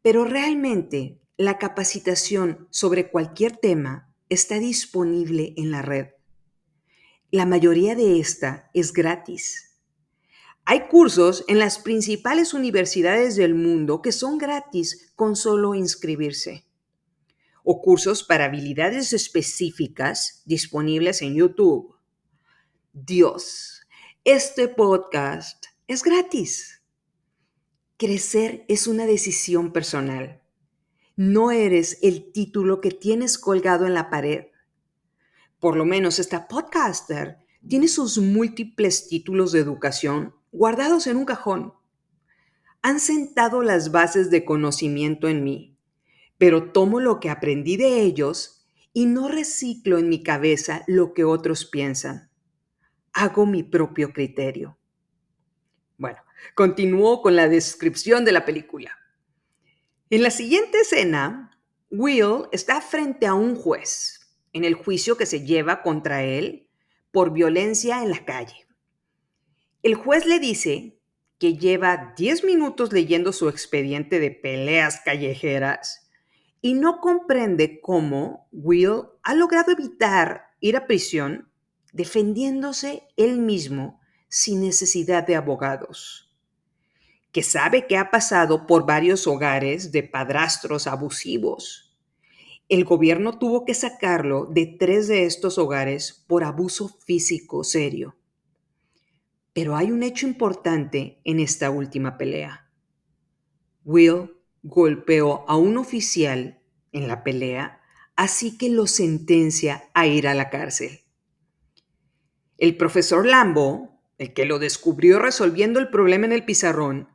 Pero 0.03 0.25
realmente 0.25 1.19
la 1.37 1.59
capacitación 1.59 2.69
sobre 2.71 3.11
cualquier 3.11 3.57
tema 3.57 4.15
está 4.29 4.61
disponible 4.61 5.53
en 5.57 5.73
la 5.73 5.83
red. 5.83 6.11
La 7.33 7.45
mayoría 7.45 7.97
de 7.97 8.21
esta 8.21 8.71
es 8.73 8.93
gratis 8.93 9.74
hay 10.67 10.89
cursos 10.89 11.45
en 11.47 11.59
las 11.59 11.79
principales 11.79 12.55
universidades 12.55 13.37
del 13.37 13.55
mundo 13.55 14.01
que 14.01 14.13
son 14.13 14.39
gratis 14.39 15.13
con 15.15 15.37
solo 15.37 15.75
inscribirse. 15.75 16.65
O 17.63 17.83
cursos 17.83 18.25
para 18.25 18.47
habilidades 18.47 19.13
específicas 19.13 20.43
disponibles 20.47 21.21
en 21.21 21.35
YouTube. 21.35 21.95
Dios, 22.95 23.83
este 24.25 24.69
podcast 24.69 25.67
es 25.87 26.03
gratis. 26.03 26.83
Crecer 27.99 28.65
es 28.69 28.87
una 28.87 29.05
decisión 29.05 29.71
personal. 29.71 30.43
No 31.15 31.51
eres 31.51 31.99
el 32.03 32.33
título 32.33 32.81
que 32.81 32.91
tienes 32.91 33.39
colgado 33.39 33.87
en 33.87 33.93
la 33.93 34.09
pared. 34.09 34.47
Por 35.61 35.77
lo 35.77 35.85
menos 35.85 36.19
esta 36.19 36.49
podcaster 36.49 37.39
tiene 37.69 37.89
sus 37.89 38.19
múltiples 38.19 39.09
títulos 39.09 39.53
de 39.53 39.61
educación 39.61 40.35
guardados 40.55 41.09
en 41.09 41.17
un 41.17 41.25
cajón. 41.25 41.75
Han 42.81 43.01
sentado 43.01 43.63
las 43.63 43.91
bases 43.91 44.31
de 44.31 44.45
conocimiento 44.45 45.29
en 45.29 45.43
mí, 45.43 45.77
pero 46.39 46.71
tomo 46.71 47.01
lo 47.01 47.19
que 47.19 47.29
aprendí 47.29 47.77
de 47.77 48.03
ellos 48.03 48.69
y 48.93 49.07
no 49.07 49.29
reciclo 49.29 49.99
en 49.99 50.09
mi 50.09 50.23
cabeza 50.23 50.85
lo 50.87 51.13
que 51.13 51.25
otros 51.25 51.65
piensan. 51.65 52.31
Hago 53.13 53.47
mi 53.47 53.65
propio 53.65 54.13
criterio. 54.13 54.79
Bueno, 55.99 56.21
continúo 56.55 57.21
con 57.21 57.35
la 57.35 57.49
descripción 57.49 58.25
de 58.25 58.33
la 58.33 58.45
película. 58.45 58.93
En 60.09 60.23
la 60.23 60.31
siguiente 60.31 60.81
escena, 60.81 61.51
Will 61.91 62.47
está 62.53 62.81
frente 62.81 63.27
a 63.27 63.35
un 63.35 63.57
juez 63.57 64.21
en 64.53 64.65
el 64.65 64.75
juicio 64.75 65.17
que 65.17 65.27
se 65.27 65.45
lleva 65.45 65.83
contra 65.83 66.23
él 66.23 66.69
por 67.11 67.33
violencia 67.33 68.05
en 68.05 68.11
la 68.11 68.25
calle. 68.25 68.69
El 69.85 69.97
juez 69.97 70.25
le 70.25 70.39
dice 70.39 70.99
que 71.39 71.59
lleva 71.59 72.15
10 72.17 72.45
minutos 72.45 72.91
leyendo 72.95 73.35
su 73.35 73.51
expediente 73.51 74.19
de 74.19 74.31
peleas 74.31 75.03
callejeras 75.05 76.09
y 76.63 76.73
no 76.73 77.03
comprende 77.03 77.83
cómo 77.83 78.49
Will 78.51 79.03
ha 79.23 79.35
logrado 79.35 79.73
evitar 79.73 80.47
ir 80.59 80.79
a 80.79 80.87
prisión 80.87 81.51
defendiéndose 81.93 83.03
él 83.19 83.41
mismo 83.41 84.01
sin 84.27 84.63
necesidad 84.63 85.27
de 85.27 85.37
abogados. 85.37 86.35
Que 87.31 87.43
sabe 87.43 87.87
que 87.87 87.99
ha 87.99 88.11
pasado 88.11 88.67
por 88.67 88.87
varios 88.87 89.27
hogares 89.27 89.93
de 89.93 90.03
padrastros 90.03 90.87
abusivos. 90.87 91.95
El 92.71 92.87
gobierno 92.87 93.39
tuvo 93.39 93.67
que 93.67 93.75
sacarlo 93.75 94.47
de 94.47 94.65
tres 94.65 95.09
de 95.09 95.27
estos 95.27 95.59
hogares 95.59 96.25
por 96.27 96.43
abuso 96.43 96.89
físico 96.89 97.65
serio. 97.65 98.17
Pero 99.55 99.77
hay 99.77 99.91
un 99.91 100.03
hecho 100.03 100.27
importante 100.27 101.21
en 101.25 101.41
esta 101.41 101.71
última 101.71 102.19
pelea. 102.19 102.71
Will 103.85 104.33
golpeó 104.63 105.45
a 105.49 105.57
un 105.57 105.79
oficial 105.79 106.61
en 106.93 107.09
la 107.09 107.23
pelea, 107.25 107.81
así 108.17 108.59
que 108.59 108.69
lo 108.69 108.87
sentencia 108.87 109.89
a 109.95 110.07
ir 110.07 110.29
a 110.29 110.35
la 110.35 110.51
cárcel. 110.51 111.01
El 112.59 112.77
profesor 112.77 113.27
Lambo, 113.27 114.01
el 114.19 114.33
que 114.33 114.45
lo 114.45 114.59
descubrió 114.59 115.19
resolviendo 115.19 115.81
el 115.81 115.89
problema 115.89 116.27
en 116.27 116.33
el 116.33 116.45
pizarrón, 116.45 117.09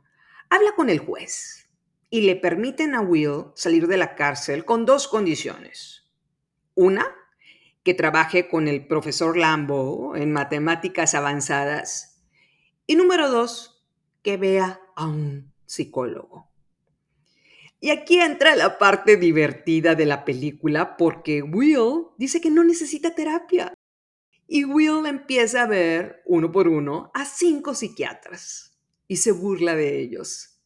habla 0.48 0.72
con 0.76 0.90
el 0.90 0.98
juez 0.98 1.68
y 2.08 2.22
le 2.22 2.36
permiten 2.36 2.94
a 2.94 3.00
Will 3.00 3.46
salir 3.54 3.86
de 3.86 3.96
la 3.96 4.14
cárcel 4.14 4.64
con 4.64 4.86
dos 4.86 5.08
condiciones. 5.08 6.08
Una, 6.74 7.06
que 7.82 7.94
trabaje 7.94 8.48
con 8.48 8.68
el 8.68 8.86
profesor 8.86 9.36
Lambo 9.36 10.14
en 10.16 10.32
matemáticas 10.32 11.14
avanzadas 11.14 12.09
y 12.90 12.96
número 12.96 13.30
dos, 13.30 13.84
que 14.20 14.36
vea 14.36 14.80
a 14.96 15.06
un 15.06 15.52
psicólogo. 15.64 16.50
Y 17.78 17.90
aquí 17.90 18.18
entra 18.18 18.56
la 18.56 18.78
parte 18.78 19.16
divertida 19.16 19.94
de 19.94 20.06
la 20.06 20.24
película 20.24 20.96
porque 20.96 21.40
Will 21.40 22.06
dice 22.18 22.40
que 22.40 22.50
no 22.50 22.64
necesita 22.64 23.14
terapia. 23.14 23.72
Y 24.48 24.64
Will 24.64 25.06
empieza 25.06 25.62
a 25.62 25.66
ver 25.68 26.20
uno 26.26 26.50
por 26.50 26.66
uno 26.66 27.12
a 27.14 27.26
cinco 27.26 27.76
psiquiatras 27.76 28.76
y 29.06 29.18
se 29.18 29.30
burla 29.30 29.76
de 29.76 30.00
ellos. 30.00 30.58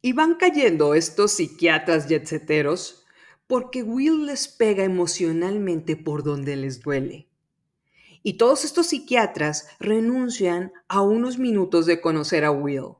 Y 0.00 0.14
van 0.14 0.34
cayendo 0.34 0.94
estos 0.94 1.30
psiquiatras 1.30 2.10
etcéteros 2.10 3.06
porque 3.46 3.84
Will 3.84 4.26
les 4.26 4.48
pega 4.48 4.82
emocionalmente 4.82 5.94
por 5.94 6.24
donde 6.24 6.56
les 6.56 6.80
duele. 6.80 7.31
Y 8.22 8.34
todos 8.34 8.64
estos 8.64 8.88
psiquiatras 8.88 9.68
renuncian 9.80 10.72
a 10.88 11.02
unos 11.02 11.38
minutos 11.38 11.86
de 11.86 12.00
conocer 12.00 12.44
a 12.44 12.50
Will. 12.50 12.94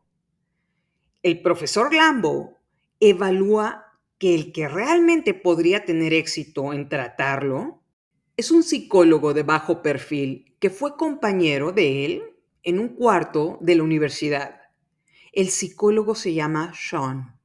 El 1.22 1.42
profesor 1.42 1.94
Lambo 1.94 2.58
evalúa 2.98 3.98
que 4.18 4.34
el 4.34 4.52
que 4.52 4.68
realmente 4.68 5.34
podría 5.34 5.84
tener 5.84 6.12
éxito 6.12 6.72
en 6.72 6.88
tratarlo 6.88 7.82
es 8.36 8.50
un 8.50 8.62
psicólogo 8.62 9.34
de 9.34 9.42
bajo 9.42 9.82
perfil 9.82 10.56
que 10.58 10.70
fue 10.70 10.96
compañero 10.96 11.72
de 11.72 12.04
él 12.04 12.22
en 12.62 12.78
un 12.78 12.90
cuarto 12.90 13.58
de 13.60 13.74
la 13.74 13.82
universidad. 13.82 14.60
El 15.32 15.48
psicólogo 15.50 16.14
se 16.14 16.34
llama 16.34 16.72
Sean, 16.74 17.38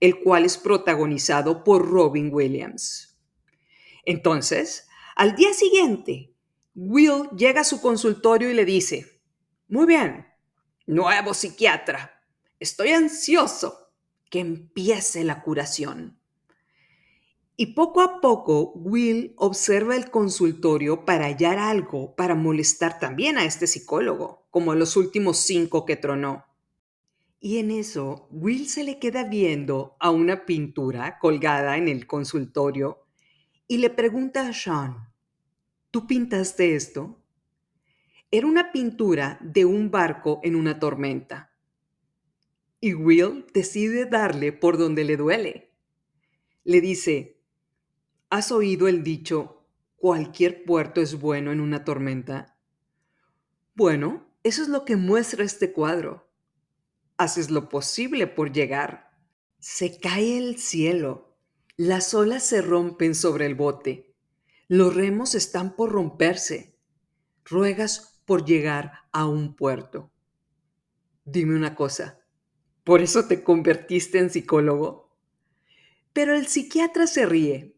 el 0.00 0.20
cual 0.20 0.44
es 0.44 0.58
protagonizado 0.58 1.64
por 1.64 1.88
Robin 1.88 2.30
Williams. 2.32 3.18
Entonces, 4.04 4.88
al 5.16 5.36
día 5.36 5.52
siguiente, 5.54 6.33
Will 6.74 7.28
llega 7.36 7.60
a 7.60 7.64
su 7.64 7.80
consultorio 7.80 8.50
y 8.50 8.54
le 8.54 8.64
dice, 8.64 9.22
muy 9.68 9.86
bien, 9.86 10.26
nuevo 10.86 11.32
psiquiatra, 11.32 12.20
estoy 12.58 12.90
ansioso 12.90 13.92
que 14.28 14.40
empiece 14.40 15.22
la 15.22 15.42
curación. 15.42 16.18
Y 17.56 17.74
poco 17.74 18.00
a 18.00 18.20
poco 18.20 18.72
Will 18.74 19.34
observa 19.36 19.94
el 19.94 20.10
consultorio 20.10 21.04
para 21.04 21.26
hallar 21.26 21.60
algo 21.60 22.16
para 22.16 22.34
molestar 22.34 22.98
también 22.98 23.38
a 23.38 23.44
este 23.44 23.68
psicólogo, 23.68 24.48
como 24.50 24.74
los 24.74 24.96
últimos 24.96 25.36
cinco 25.36 25.84
que 25.84 25.94
tronó. 25.94 26.44
Y 27.38 27.58
en 27.58 27.70
eso 27.70 28.26
Will 28.32 28.68
se 28.68 28.82
le 28.82 28.98
queda 28.98 29.22
viendo 29.22 29.96
a 30.00 30.10
una 30.10 30.44
pintura 30.44 31.18
colgada 31.20 31.76
en 31.76 31.86
el 31.86 32.08
consultorio 32.08 33.06
y 33.68 33.78
le 33.78 33.90
pregunta 33.90 34.48
a 34.48 34.52
Sean, 34.52 35.13
¿tú 35.94 36.08
pintaste 36.08 36.74
esto? 36.74 37.22
Era 38.32 38.48
una 38.48 38.72
pintura 38.72 39.38
de 39.40 39.64
un 39.64 39.92
barco 39.92 40.40
en 40.42 40.56
una 40.56 40.80
tormenta 40.80 41.52
y 42.80 42.94
Will 42.94 43.46
decide 43.54 44.04
darle 44.04 44.52
por 44.52 44.76
donde 44.76 45.04
le 45.04 45.16
duele. 45.16 45.72
Le 46.64 46.80
dice, 46.80 47.40
¿has 48.28 48.50
oído 48.50 48.88
el 48.88 49.04
dicho, 49.04 49.68
cualquier 49.94 50.64
puerto 50.64 51.00
es 51.00 51.20
bueno 51.20 51.52
en 51.52 51.60
una 51.60 51.84
tormenta? 51.84 52.58
Bueno, 53.76 54.26
eso 54.42 54.62
es 54.62 54.68
lo 54.68 54.84
que 54.84 54.96
muestra 54.96 55.44
este 55.44 55.72
cuadro. 55.72 56.28
Haces 57.18 57.52
lo 57.52 57.68
posible 57.68 58.26
por 58.26 58.52
llegar. 58.52 59.16
Se 59.60 60.00
cae 60.00 60.38
el 60.38 60.58
cielo. 60.58 61.38
Las 61.76 62.14
olas 62.14 62.44
se 62.44 62.62
rompen 62.62 63.14
sobre 63.14 63.46
el 63.46 63.54
bote. 63.54 64.13
Los 64.68 64.94
remos 64.94 65.34
están 65.34 65.76
por 65.76 65.92
romperse. 65.92 66.78
Ruegas 67.44 68.20
por 68.24 68.44
llegar 68.44 68.92
a 69.12 69.26
un 69.26 69.54
puerto. 69.54 70.10
Dime 71.24 71.56
una 71.56 71.74
cosa. 71.74 72.20
¿Por 72.82 73.02
eso 73.02 73.26
te 73.26 73.42
convertiste 73.42 74.18
en 74.18 74.30
psicólogo? 74.30 75.16
Pero 76.12 76.34
el 76.34 76.46
psiquiatra 76.46 77.06
se 77.06 77.26
ríe 77.26 77.76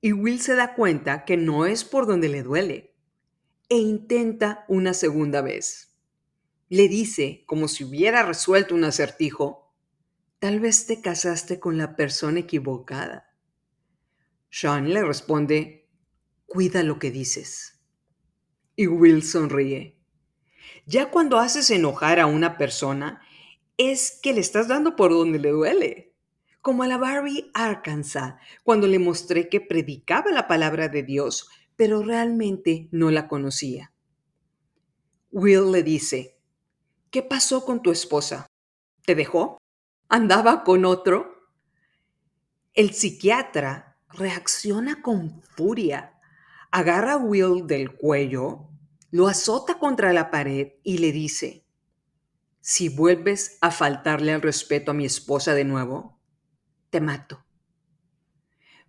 y 0.00 0.12
Will 0.12 0.40
se 0.40 0.54
da 0.54 0.74
cuenta 0.74 1.24
que 1.24 1.36
no 1.36 1.66
es 1.66 1.84
por 1.84 2.06
donde 2.06 2.28
le 2.28 2.42
duele 2.42 2.94
e 3.68 3.78
intenta 3.78 4.64
una 4.68 4.94
segunda 4.94 5.40
vez. 5.40 5.96
Le 6.68 6.88
dice, 6.88 7.44
como 7.46 7.68
si 7.68 7.84
hubiera 7.84 8.22
resuelto 8.22 8.74
un 8.74 8.84
acertijo, 8.84 9.72
tal 10.38 10.60
vez 10.60 10.86
te 10.86 11.00
casaste 11.00 11.58
con 11.58 11.78
la 11.78 11.96
persona 11.96 12.40
equivocada. 12.40 13.34
Sean 14.50 14.92
le 14.92 15.02
responde, 15.04 15.85
cuida 16.46 16.82
lo 16.82 16.98
que 16.98 17.10
dices. 17.10 17.80
Y 18.74 18.86
Will 18.86 19.22
sonríe. 19.22 19.96
Ya 20.86 21.10
cuando 21.10 21.38
haces 21.38 21.70
enojar 21.70 22.20
a 22.20 22.26
una 22.26 22.56
persona, 22.56 23.20
es 23.76 24.18
que 24.22 24.32
le 24.32 24.40
estás 24.40 24.68
dando 24.68 24.96
por 24.96 25.10
donde 25.10 25.38
le 25.38 25.50
duele. 25.50 26.14
Como 26.62 26.82
a 26.82 26.86
la 26.86 26.96
Barbie 26.96 27.50
Arkansas, 27.54 28.34
cuando 28.64 28.86
le 28.86 28.98
mostré 28.98 29.48
que 29.48 29.60
predicaba 29.60 30.30
la 30.30 30.48
palabra 30.48 30.88
de 30.88 31.02
Dios, 31.02 31.48
pero 31.76 32.02
realmente 32.02 32.88
no 32.90 33.10
la 33.10 33.28
conocía. 33.28 33.92
Will 35.30 35.70
le 35.70 35.82
dice, 35.82 36.38
¿qué 37.10 37.22
pasó 37.22 37.64
con 37.64 37.82
tu 37.82 37.90
esposa? 37.90 38.46
¿Te 39.04 39.14
dejó? 39.14 39.58
¿Andaba 40.08 40.64
con 40.64 40.84
otro? 40.84 41.50
El 42.74 42.94
psiquiatra 42.94 43.98
reacciona 44.08 45.02
con 45.02 45.42
furia, 45.42 46.15
agarra 46.70 47.14
a 47.14 47.16
Will 47.16 47.66
del 47.66 47.92
cuello, 47.94 48.68
lo 49.10 49.28
azota 49.28 49.78
contra 49.78 50.12
la 50.12 50.30
pared 50.30 50.72
y 50.82 50.98
le 50.98 51.12
dice, 51.12 51.64
si 52.60 52.88
vuelves 52.88 53.58
a 53.60 53.70
faltarle 53.70 54.32
al 54.32 54.42
respeto 54.42 54.90
a 54.90 54.94
mi 54.94 55.04
esposa 55.04 55.54
de 55.54 55.64
nuevo, 55.64 56.20
te 56.90 57.00
mato. 57.00 57.44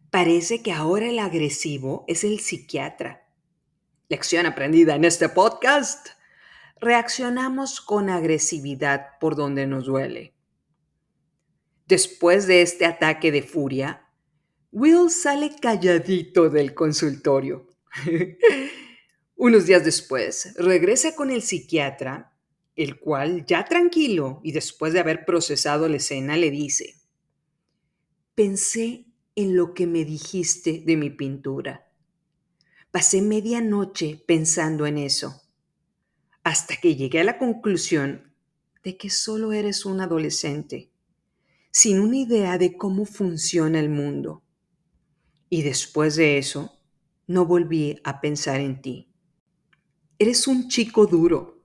Parece 0.09 0.63
que 0.63 0.71
ahora 0.71 1.07
el 1.07 1.19
agresivo 1.19 2.03
es 2.07 2.23
el 2.23 2.39
psiquiatra. 2.39 3.27
Lección 4.09 4.45
aprendida 4.45 4.95
en 4.95 5.05
este 5.05 5.29
podcast. 5.29 6.07
Reaccionamos 6.79 7.81
con 7.81 8.09
agresividad 8.09 9.19
por 9.19 9.35
donde 9.35 9.67
nos 9.67 9.85
duele. 9.85 10.33
Después 11.85 12.47
de 12.47 12.63
este 12.63 12.85
ataque 12.85 13.31
de 13.31 13.43
furia, 13.43 14.09
Will 14.71 15.09
sale 15.09 15.51
calladito 15.61 16.49
del 16.49 16.73
consultorio. 16.73 17.66
Unos 19.35 19.65
días 19.65 19.85
después, 19.85 20.53
regresa 20.57 21.15
con 21.15 21.31
el 21.31 21.41
psiquiatra 21.41 22.37
el 22.77 22.99
cual, 22.99 23.45
ya 23.45 23.65
tranquilo 23.65 24.39
y 24.43 24.51
después 24.51 24.93
de 24.93 24.99
haber 24.99 25.25
procesado 25.25 25.89
la 25.89 25.97
escena, 25.97 26.37
le 26.37 26.51
dice, 26.51 26.95
pensé 28.35 29.07
en 29.35 29.55
lo 29.55 29.73
que 29.73 29.87
me 29.87 30.05
dijiste 30.05 30.83
de 30.85 30.95
mi 30.95 31.09
pintura. 31.09 31.91
Pasé 32.91 33.21
media 33.23 33.61
noche 33.61 34.23
pensando 34.27 34.85
en 34.85 34.99
eso, 34.99 35.41
hasta 36.43 36.77
que 36.77 36.95
llegué 36.95 37.19
a 37.21 37.23
la 37.23 37.39
conclusión 37.39 38.31
de 38.83 38.95
que 38.95 39.09
solo 39.09 39.53
eres 39.53 39.83
un 39.83 39.99
adolescente, 39.99 40.91
sin 41.71 41.99
una 41.99 42.17
idea 42.17 42.59
de 42.59 42.77
cómo 42.77 43.05
funciona 43.05 43.79
el 43.79 43.89
mundo. 43.89 44.43
Y 45.49 45.63
después 45.63 46.15
de 46.15 46.37
eso, 46.37 46.76
no 47.27 47.45
volví 47.45 47.99
a 48.03 48.21
pensar 48.21 48.59
en 48.59 48.81
ti. 48.81 49.11
Eres 50.17 50.47
un 50.47 50.69
chico 50.69 51.05
duro, 51.05 51.61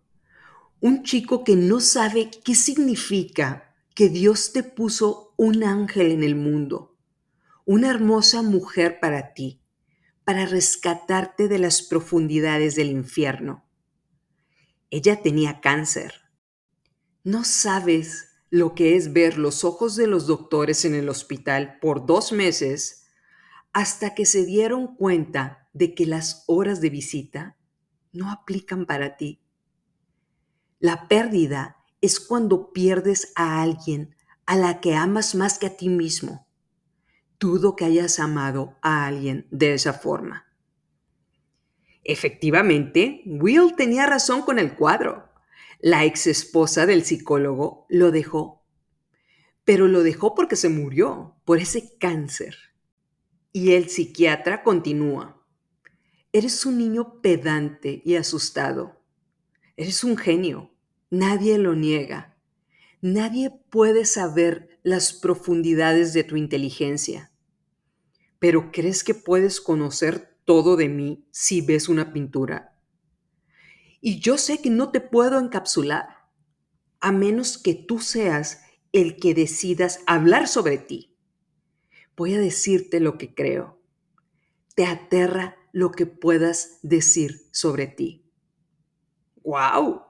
un 0.80 1.04
chico 1.04 1.44
que 1.44 1.56
no 1.56 1.80
sabe 1.80 2.30
qué 2.44 2.54
significa 2.54 3.74
que 3.94 4.08
Dios 4.08 4.52
te 4.52 4.62
puso 4.62 5.32
un 5.36 5.64
ángel 5.64 6.10
en 6.10 6.24
el 6.24 6.34
mundo, 6.34 6.98
una 7.64 7.88
hermosa 7.88 8.42
mujer 8.42 8.98
para 9.00 9.32
ti, 9.32 9.62
para 10.24 10.46
rescatarte 10.46 11.48
de 11.48 11.58
las 11.58 11.82
profundidades 11.82 12.74
del 12.74 12.90
infierno. 12.90 13.64
Ella 14.90 15.22
tenía 15.22 15.60
cáncer. 15.60 16.14
No 17.24 17.44
sabes 17.44 18.28
lo 18.50 18.74
que 18.74 18.96
es 18.96 19.12
ver 19.12 19.38
los 19.38 19.64
ojos 19.64 19.96
de 19.96 20.06
los 20.06 20.26
doctores 20.26 20.84
en 20.84 20.94
el 20.94 21.08
hospital 21.08 21.78
por 21.80 22.04
dos 22.04 22.32
meses 22.32 23.01
hasta 23.72 24.14
que 24.14 24.26
se 24.26 24.44
dieron 24.44 24.96
cuenta 24.96 25.68
de 25.72 25.94
que 25.94 26.06
las 26.06 26.44
horas 26.46 26.80
de 26.80 26.90
visita 26.90 27.56
no 28.12 28.30
aplican 28.30 28.86
para 28.86 29.16
ti 29.16 29.42
la 30.82 31.06
pérdida 31.06 31.76
es 32.00 32.18
cuando 32.18 32.72
pierdes 32.72 33.32
a 33.36 33.62
alguien 33.62 34.16
a 34.46 34.56
la 34.56 34.80
que 34.80 34.96
amas 34.96 35.36
más 35.36 35.60
que 35.60 35.66
a 35.66 35.76
ti 35.76 35.88
mismo. 35.88 36.48
Dudo 37.38 37.76
que 37.76 37.84
hayas 37.84 38.18
amado 38.18 38.76
a 38.82 39.06
alguien 39.06 39.46
de 39.52 39.74
esa 39.74 39.92
forma. 39.92 40.44
Efectivamente, 42.02 43.22
Will 43.26 43.76
tenía 43.76 44.06
razón 44.06 44.42
con 44.42 44.58
el 44.58 44.74
cuadro. 44.74 45.30
La 45.78 46.04
ex 46.04 46.26
esposa 46.26 46.84
del 46.84 47.04
psicólogo 47.04 47.86
lo 47.88 48.10
dejó, 48.10 48.66
pero 49.64 49.86
lo 49.86 50.02
dejó 50.02 50.34
porque 50.34 50.56
se 50.56 50.68
murió 50.68 51.36
por 51.44 51.58
ese 51.58 51.96
cáncer. 51.98 52.56
Y 53.52 53.72
el 53.72 53.90
psiquiatra 53.90 54.62
continúa. 54.62 55.44
Eres 56.32 56.64
un 56.64 56.78
niño 56.78 57.20
pedante 57.20 58.00
y 58.04 58.16
asustado. 58.16 59.02
Eres 59.76 60.04
un 60.04 60.16
genio. 60.16 60.70
Nadie 61.10 61.58
lo 61.58 61.74
niega. 61.74 62.38
Nadie 63.02 63.50
puede 63.68 64.06
saber 64.06 64.80
las 64.82 65.12
profundidades 65.12 66.14
de 66.14 66.24
tu 66.24 66.36
inteligencia. 66.36 67.30
Pero 68.38 68.72
¿crees 68.72 69.04
que 69.04 69.14
puedes 69.14 69.60
conocer 69.60 70.34
todo 70.46 70.76
de 70.76 70.88
mí 70.88 71.26
si 71.30 71.60
ves 71.60 71.90
una 71.90 72.14
pintura? 72.14 72.78
Y 74.00 74.18
yo 74.18 74.38
sé 74.38 74.62
que 74.62 74.70
no 74.70 74.90
te 74.90 75.00
puedo 75.00 75.38
encapsular, 75.38 76.08
a 77.00 77.12
menos 77.12 77.58
que 77.58 77.74
tú 77.74 78.00
seas 78.00 78.62
el 78.92 79.16
que 79.16 79.34
decidas 79.34 80.00
hablar 80.06 80.48
sobre 80.48 80.78
ti. 80.78 81.11
Voy 82.22 82.34
a 82.34 82.38
decirte 82.38 83.00
lo 83.00 83.18
que 83.18 83.34
creo. 83.34 83.80
Te 84.76 84.86
aterra 84.86 85.56
lo 85.72 85.90
que 85.90 86.06
puedas 86.06 86.78
decir 86.82 87.48
sobre 87.50 87.88
ti. 87.88 88.30
¡Wow! 89.42 90.02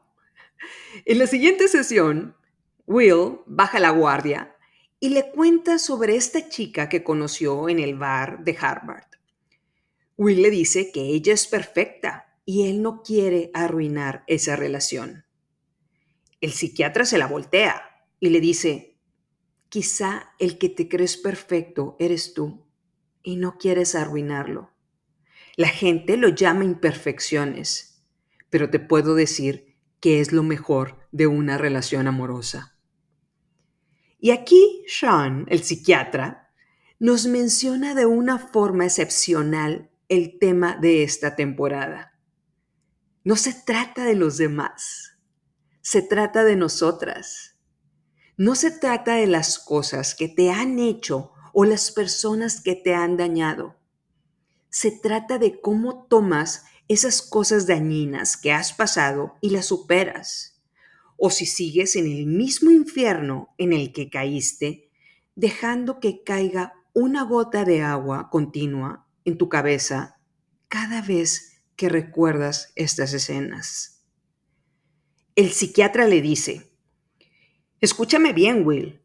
En 1.07 1.19
la 1.19 1.27
siguiente 1.27 1.69
sesión, 1.69 2.37
Will 2.85 3.39
baja 3.47 3.81
la 3.81 3.89
guardia 3.89 4.55
y 5.01 5.09
le 5.09 5.31
cuenta 5.31 5.79
sobre 5.79 6.17
esta 6.17 6.51
chica 6.51 6.91
que 6.91 7.03
conoció 7.03 7.71
en 7.71 7.79
el 7.79 7.97
bar 7.97 8.45
de 8.45 8.59
Harvard. 8.61 9.09
Will 10.19 10.43
le 10.43 10.51
dice 10.51 10.93
que 10.93 11.01
ella 11.01 11.33
es 11.33 11.47
perfecta 11.47 12.37
y 12.45 12.69
él 12.69 12.83
no 12.83 13.03
quiere 13.03 13.51
arruinar 13.55 14.23
esa 14.27 14.55
relación. 14.55 15.25
El 16.43 16.53
psiquiatra 16.53 17.07
se 17.07 17.17
la 17.17 17.27
voltea 17.27 18.05
y 18.21 18.29
le 18.29 18.41
dice, 18.41 18.92
quizá 19.73 20.35
el 20.39 20.59
que 20.59 20.69
te 20.69 20.87
crees 20.87 21.17
perfecto 21.17 21.97
eres 21.99 22.35
tú 22.35 22.67
y 23.23 23.37
no 23.37 23.57
quieres 23.57 23.95
arruinarlo. 23.95 24.71
La 25.57 25.69
gente 25.69 26.19
lo 26.19 26.29
llama 26.29 26.63
imperfecciones, 26.63 28.05
pero 28.51 28.69
te 28.69 28.79
puedo 28.81 29.15
decir 29.15 29.79
que 29.99 30.21
es 30.21 30.31
lo 30.31 30.43
mejor 30.43 31.09
de 31.11 31.27
una 31.27 31.57
relación 31.57 32.07
amorosa. 32.07 32.77
Y 34.19 34.33
aquí 34.33 34.85
Sean, 34.87 35.47
el 35.49 35.63
psiquiatra, 35.63 36.53
nos 36.99 37.25
menciona 37.25 37.95
de 37.95 38.05
una 38.05 38.39
forma 38.39 38.85
excepcional 38.85 39.91
el 40.11 40.39
tema 40.39 40.77
de 40.77 41.03
esta 41.03 41.35
temporada. 41.35 42.13
No 43.25 43.37
se 43.37 43.55
trata 43.55 44.05
de 44.05 44.17
los 44.17 44.37
demás, 44.37 45.17
se 45.81 46.03
trata 46.03 46.45
de 46.45 46.57
nosotras. 46.57 47.52
No 48.37 48.55
se 48.55 48.71
trata 48.71 49.17
de 49.17 49.27
las 49.27 49.59
cosas 49.59 50.15
que 50.15 50.29
te 50.29 50.51
han 50.51 50.79
hecho 50.79 51.33
o 51.53 51.65
las 51.65 51.91
personas 51.93 52.61
que 52.61 52.75
te 52.75 52.95
han 52.95 53.17
dañado. 53.17 53.77
Se 54.71 54.91
trata 54.91 55.39
de 55.39 55.61
cómo 55.61 56.07
tomas 56.07 56.65
esas 56.89 57.23
cosas 57.23 57.67
dañinas 57.67 58.37
que 58.37 58.53
has 58.53 58.73
pasado 58.73 59.35
y 59.41 59.51
las 59.51 59.67
superas 59.67 60.53
o 61.25 61.31
si 61.31 61.47
sigues 61.47 61.95
en 61.95 62.07
el 62.07 62.27
mismo 62.27 62.73
infierno 62.73 63.55
en 63.57 63.73
el 63.73 63.93
que 63.93 64.11
caíste, 64.11 64.91
dejando 65.37 66.01
que 66.01 66.25
caiga 66.25 66.73
una 66.95 67.23
gota 67.23 67.65
de 67.65 67.81
agua 67.81 68.29
continua 68.29 69.07
en 69.25 69.39
tu 69.39 69.49
cabeza 69.49 70.19
cada 70.67 71.01
vez 71.01 71.63
que 71.77 71.89
recuerdas 71.89 72.73
estas 72.75 73.13
escenas. 73.13 74.03
El 75.37 75.53
psiquiatra 75.53 76.09
le 76.09 76.21
dice, 76.23 76.72
escúchame 77.83 78.33
bien, 78.33 78.65
Will, 78.65 79.03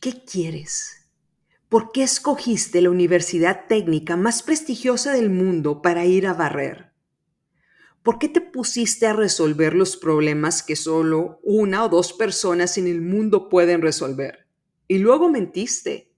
¿qué 0.00 0.24
quieres? 0.24 1.06
¿Por 1.68 1.92
qué 1.92 2.02
escogiste 2.02 2.80
la 2.80 2.90
universidad 2.90 3.66
técnica 3.68 4.16
más 4.16 4.42
prestigiosa 4.42 5.12
del 5.12 5.30
mundo 5.30 5.82
para 5.82 6.06
ir 6.06 6.26
a 6.26 6.32
barrer? 6.32 6.92
¿Por 8.02 8.18
qué 8.18 8.30
te 8.30 8.40
pusiste 8.40 9.06
a 9.06 9.12
resolver 9.12 9.74
los 9.74 9.98
problemas 9.98 10.62
que 10.62 10.76
solo 10.76 11.40
una 11.42 11.84
o 11.84 11.90
dos 11.90 12.14
personas 12.14 12.78
en 12.78 12.86
el 12.86 13.02
mundo 13.02 13.50
pueden 13.50 13.82
resolver? 13.82 14.48
Y 14.88 14.98
luego 14.98 15.28
mentiste. 15.28 16.10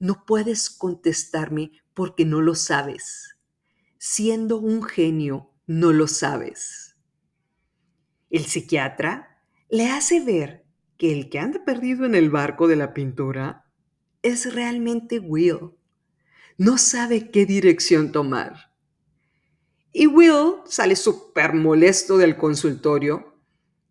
No 0.00 0.24
puedes 0.26 0.68
contestarme 0.70 1.70
porque 1.94 2.24
no 2.24 2.40
lo 2.40 2.56
sabes. 2.56 3.36
Siendo 3.96 4.58
un 4.58 4.82
genio, 4.82 5.52
no 5.68 5.92
lo 5.92 6.08
sabes. 6.08 6.96
El 8.28 8.44
psiquiatra 8.44 9.40
le 9.70 9.88
hace 9.88 10.18
ver 10.20 10.69
que 11.00 11.12
el 11.12 11.30
que 11.30 11.38
anda 11.38 11.64
perdido 11.64 12.04
en 12.04 12.14
el 12.14 12.28
barco 12.28 12.68
de 12.68 12.76
la 12.76 12.92
pintura 12.92 13.64
es 14.20 14.54
realmente 14.54 15.18
Will. 15.18 15.70
No 16.58 16.76
sabe 16.76 17.30
qué 17.30 17.46
dirección 17.46 18.12
tomar. 18.12 18.74
Y 19.94 20.06
Will 20.08 20.56
sale 20.66 20.96
súper 20.96 21.54
molesto 21.54 22.18
del 22.18 22.36
consultorio, 22.36 23.34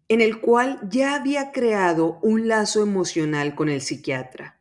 en 0.08 0.22
el 0.22 0.40
cual 0.40 0.88
ya 0.88 1.16
había 1.16 1.52
creado 1.52 2.20
un 2.22 2.48
lazo 2.48 2.84
emocional 2.84 3.56
con 3.56 3.70
el 3.70 3.82
psiquiatra. 3.82 4.60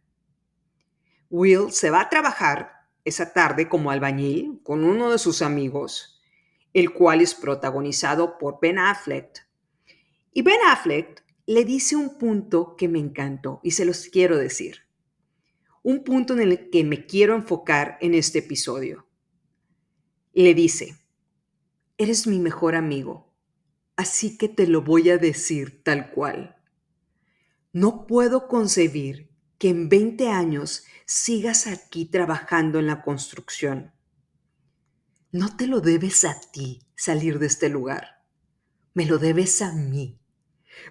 Will 1.29 1.71
se 1.71 1.91
va 1.91 2.01
a 2.01 2.09
trabajar 2.09 2.73
esa 3.05 3.35
tarde 3.35 3.69
como 3.69 3.91
albañil 3.91 4.63
con 4.63 4.85
uno 4.85 5.13
de 5.13 5.19
sus 5.19 5.43
amigos, 5.43 6.19
el 6.73 6.95
cual 6.95 7.21
es 7.21 7.35
protagonizado 7.35 8.39
por 8.39 8.59
Ben 8.59 8.79
Affleck. 8.79 9.47
Y 10.33 10.41
Ben 10.41 10.61
Affleck 10.67 11.28
le 11.49 11.65
dice 11.65 11.97
un 11.97 12.19
punto 12.19 12.77
que 12.77 12.89
me 12.89 12.99
encantó 12.99 13.61
y 13.63 13.71
se 13.71 13.87
los 13.87 14.09
quiero 14.09 14.37
decir. 14.37 14.83
Un 15.83 16.05
punto 16.05 16.35
en 16.35 16.41
el 16.41 16.69
que 16.69 16.85
me 16.85 17.07
quiero 17.07 17.35
enfocar 17.35 17.97
en 18.03 18.13
este 18.13 18.41
episodio. 18.41 19.09
Le 20.35 20.53
dice, 20.53 20.99
Eres 21.97 22.27
mi 22.27 22.39
mejor 22.39 22.75
amigo, 22.75 23.33
así 23.97 24.37
que 24.37 24.51
te 24.51 24.67
lo 24.67 24.83
voy 24.83 25.09
a 25.09 25.17
decir 25.17 25.83
tal 25.83 26.11
cual. 26.11 26.57
No 27.73 28.07
puedo 28.07 28.47
concebir 28.47 29.31
que 29.57 29.71
en 29.71 29.89
20 29.89 30.29
años 30.29 30.85
sigas 31.07 31.67
aquí 31.67 32.05
trabajando 32.05 32.79
en 32.79 32.89
la 32.89 33.01
construcción. 33.01 33.95
No 35.33 35.57
te 35.57 35.67
lo 35.67 35.81
debes 35.81 36.27
a 36.27 36.39
ti 36.53 36.83
salir 36.95 37.39
de 37.39 37.47
este 37.47 37.71
lugar, 37.71 38.23
me 38.93 39.07
lo 39.07 39.17
debes 39.17 39.63
a 39.63 39.73
mí, 39.73 40.21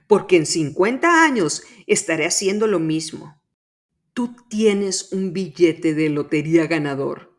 porque 0.07 0.37
en 0.37 0.45
50 0.45 1.23
años 1.23 1.63
estaré 1.85 2.25
haciendo 2.25 2.67
lo 2.67 2.79
mismo. 2.79 3.41
Tú 4.13 4.35
tienes 4.49 5.11
un 5.11 5.33
billete 5.33 5.93
de 5.93 6.09
lotería 6.09 6.67
ganador 6.67 7.37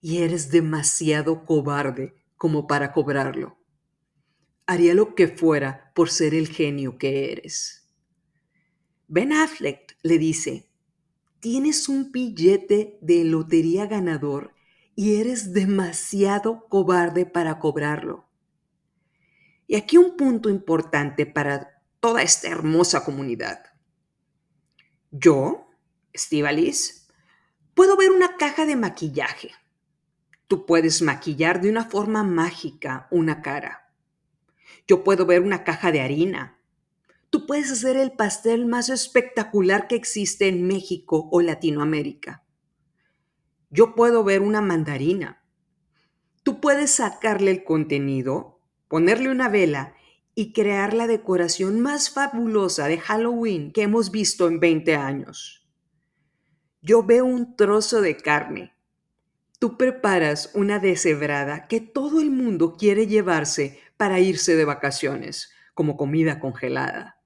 y 0.00 0.18
eres 0.18 0.50
demasiado 0.50 1.44
cobarde 1.44 2.14
como 2.36 2.66
para 2.66 2.92
cobrarlo. 2.92 3.58
Haría 4.66 4.94
lo 4.94 5.14
que 5.14 5.28
fuera 5.28 5.92
por 5.94 6.10
ser 6.10 6.34
el 6.34 6.48
genio 6.48 6.98
que 6.98 7.32
eres. 7.32 7.88
Ben 9.06 9.32
Affleck 9.32 9.96
le 10.02 10.18
dice, 10.18 10.70
tienes 11.40 11.88
un 11.88 12.12
billete 12.12 12.98
de 13.00 13.24
lotería 13.24 13.86
ganador 13.86 14.54
y 14.94 15.16
eres 15.16 15.52
demasiado 15.52 16.66
cobarde 16.68 17.24
para 17.24 17.58
cobrarlo. 17.58 18.28
Y 19.66 19.76
aquí 19.76 19.96
un 19.96 20.16
punto 20.16 20.50
importante 20.50 21.24
para 21.24 21.77
toda 22.00 22.22
esta 22.22 22.48
hermosa 22.48 23.04
comunidad. 23.04 23.64
Yo, 25.10 25.70
Estivalis, 26.12 27.08
puedo 27.74 27.96
ver 27.96 28.10
una 28.10 28.36
caja 28.36 28.66
de 28.66 28.76
maquillaje 28.76 29.52
Tú 30.48 30.64
puedes 30.64 31.02
maquillar 31.02 31.60
de 31.60 31.68
una 31.68 31.84
forma 31.84 32.24
mágica 32.24 33.06
una 33.10 33.42
cara. 33.42 33.92
Yo 34.86 35.04
puedo 35.04 35.26
ver 35.26 35.42
una 35.42 35.62
caja 35.62 35.92
de 35.92 36.00
harina. 36.00 36.58
Tú 37.28 37.46
puedes 37.46 37.70
hacer 37.70 37.98
el 37.98 38.12
pastel 38.12 38.64
más 38.64 38.88
espectacular 38.88 39.88
que 39.88 39.94
existe 39.96 40.48
en 40.48 40.66
México 40.66 41.28
o 41.30 41.42
Latinoamérica. 41.42 42.46
Yo 43.68 43.94
puedo 43.94 44.24
ver 44.24 44.40
una 44.40 44.62
mandarina. 44.62 45.44
Tú 46.42 46.62
puedes 46.62 46.92
sacarle 46.92 47.50
el 47.50 47.62
contenido, 47.62 48.62
ponerle 48.88 49.28
una 49.28 49.50
vela 49.50 49.92
y 50.38 50.52
crear 50.52 50.94
la 50.94 51.08
decoración 51.08 51.80
más 51.80 52.10
fabulosa 52.10 52.86
de 52.86 52.98
Halloween 52.98 53.72
que 53.72 53.82
hemos 53.82 54.10
visto 54.10 54.46
en 54.46 54.60
20 54.60 54.94
años. 54.94 55.66
Yo 56.80 57.02
veo 57.02 57.24
un 57.24 57.56
trozo 57.56 58.00
de 58.00 58.16
carne 58.16 58.78
Tú 59.58 59.76
preparas 59.76 60.52
una 60.54 60.78
deshebrada 60.78 61.66
que 61.66 61.80
todo 61.80 62.20
el 62.20 62.30
mundo 62.30 62.76
quiere 62.76 63.08
llevarse 63.08 63.80
para 63.96 64.20
irse 64.20 64.54
de 64.54 64.64
vacaciones, 64.64 65.50
como 65.74 65.96
comida 65.96 66.38
congelada. 66.38 67.20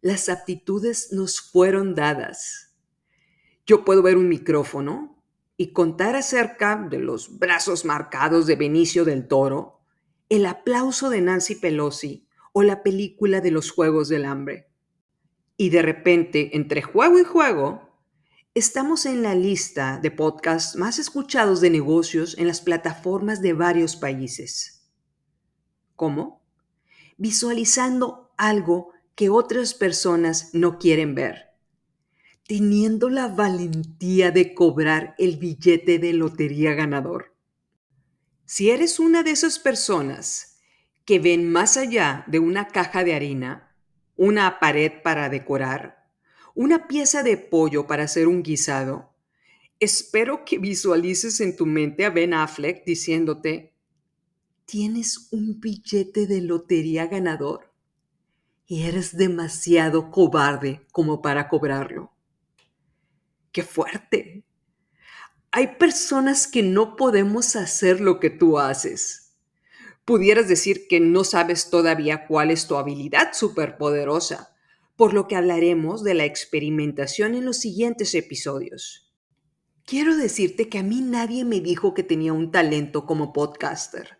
Las 0.00 0.28
aptitudes 0.28 1.12
nos 1.12 1.40
fueron 1.40 1.94
dadas. 1.94 2.74
Yo 3.64 3.84
puedo 3.84 4.02
ver 4.02 4.16
un 4.16 4.28
micrófono 4.28 5.22
y 5.56 5.72
contar 5.72 6.16
acerca 6.16 6.74
de 6.90 6.98
los 6.98 7.38
brazos 7.38 7.84
marcados 7.84 8.48
de 8.48 8.56
Benicio 8.56 9.04
del 9.04 9.28
Toro, 9.28 9.79
el 10.30 10.46
aplauso 10.46 11.10
de 11.10 11.20
Nancy 11.20 11.56
Pelosi 11.56 12.26
o 12.54 12.62
la 12.62 12.82
película 12.82 13.42
de 13.42 13.50
los 13.50 13.70
Juegos 13.70 14.08
del 14.08 14.24
Hambre. 14.24 14.70
Y 15.58 15.68
de 15.68 15.82
repente, 15.82 16.56
entre 16.56 16.80
juego 16.80 17.18
y 17.18 17.24
juego, 17.24 17.90
Estamos 18.52 19.06
en 19.06 19.22
la 19.22 19.36
lista 19.36 20.00
de 20.02 20.10
podcasts 20.10 20.74
más 20.74 20.98
escuchados 20.98 21.60
de 21.60 21.70
negocios 21.70 22.36
en 22.36 22.48
las 22.48 22.60
plataformas 22.60 23.40
de 23.42 23.52
varios 23.52 23.94
países. 23.94 24.90
¿Cómo? 25.94 26.42
Visualizando 27.16 28.32
algo 28.36 28.90
que 29.14 29.30
otras 29.30 29.72
personas 29.74 30.50
no 30.52 30.78
quieren 30.78 31.14
ver. 31.14 31.46
teniendo 32.46 33.08
la 33.10 33.28
valentía 33.28 34.32
de 34.32 34.54
cobrar 34.54 35.14
el 35.18 35.36
billete 35.36 36.00
de 36.00 36.12
lotería 36.12 36.74
ganador. 36.74 37.36
Si 38.52 38.68
eres 38.68 38.98
una 38.98 39.22
de 39.22 39.30
esas 39.30 39.60
personas 39.60 40.58
que 41.04 41.20
ven 41.20 41.48
más 41.48 41.76
allá 41.76 42.24
de 42.26 42.40
una 42.40 42.66
caja 42.66 43.04
de 43.04 43.14
harina, 43.14 43.76
una 44.16 44.58
pared 44.58 44.90
para 45.04 45.28
decorar, 45.28 46.10
una 46.56 46.88
pieza 46.88 47.22
de 47.22 47.36
pollo 47.36 47.86
para 47.86 48.02
hacer 48.02 48.26
un 48.26 48.42
guisado, 48.42 49.14
espero 49.78 50.44
que 50.44 50.58
visualices 50.58 51.40
en 51.40 51.54
tu 51.54 51.64
mente 51.64 52.04
a 52.04 52.10
Ben 52.10 52.34
Affleck 52.34 52.84
diciéndote, 52.84 53.72
tienes 54.64 55.28
un 55.30 55.60
billete 55.60 56.26
de 56.26 56.40
lotería 56.40 57.06
ganador 57.06 57.72
y 58.66 58.82
eres 58.82 59.16
demasiado 59.16 60.10
cobarde 60.10 60.84
como 60.90 61.22
para 61.22 61.48
cobrarlo. 61.48 62.10
¡Qué 63.52 63.62
fuerte! 63.62 64.42
Hay 65.52 65.76
personas 65.78 66.46
que 66.46 66.62
no 66.62 66.94
podemos 66.94 67.56
hacer 67.56 68.00
lo 68.00 68.20
que 68.20 68.30
tú 68.30 68.60
haces. 68.60 69.34
Pudieras 70.04 70.48
decir 70.48 70.86
que 70.88 71.00
no 71.00 71.24
sabes 71.24 71.70
todavía 71.70 72.26
cuál 72.28 72.52
es 72.52 72.68
tu 72.68 72.76
habilidad 72.76 73.32
superpoderosa, 73.32 74.54
por 74.94 75.12
lo 75.12 75.26
que 75.26 75.34
hablaremos 75.34 76.04
de 76.04 76.14
la 76.14 76.24
experimentación 76.24 77.34
en 77.34 77.44
los 77.44 77.56
siguientes 77.56 78.14
episodios. 78.14 79.12
Quiero 79.84 80.16
decirte 80.16 80.68
que 80.68 80.78
a 80.78 80.84
mí 80.84 81.00
nadie 81.00 81.44
me 81.44 81.60
dijo 81.60 81.94
que 81.94 82.04
tenía 82.04 82.32
un 82.32 82.52
talento 82.52 83.04
como 83.04 83.32
podcaster. 83.32 84.18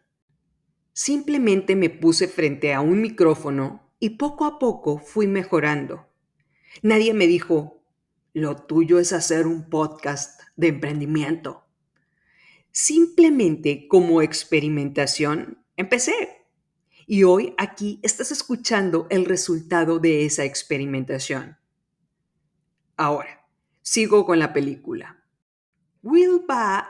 Simplemente 0.92 1.76
me 1.76 1.90
puse 1.90 2.26
frente 2.26 2.74
a 2.74 2.80
un 2.80 3.00
micrófono 3.00 3.92
y 4.00 4.10
poco 4.10 4.46
a 4.46 4.58
poco 4.58 4.98
fui 4.98 5.28
mejorando. 5.28 6.08
Nadie 6.82 7.14
me 7.14 7.28
dijo, 7.28 7.79
lo 8.32 8.56
tuyo 8.56 8.98
es 8.98 9.12
hacer 9.12 9.46
un 9.46 9.68
podcast 9.68 10.40
de 10.56 10.68
emprendimiento. 10.68 11.64
Simplemente 12.70 13.88
como 13.88 14.22
experimentación 14.22 15.64
empecé. 15.76 16.46
Y 17.06 17.24
hoy 17.24 17.54
aquí 17.58 17.98
estás 18.02 18.30
escuchando 18.30 19.08
el 19.10 19.24
resultado 19.24 19.98
de 19.98 20.24
esa 20.24 20.44
experimentación. 20.44 21.58
Ahora, 22.96 23.48
sigo 23.82 24.24
con 24.24 24.38
la 24.38 24.52
película. 24.52 25.24
Will 26.02 26.44
va 26.48 26.88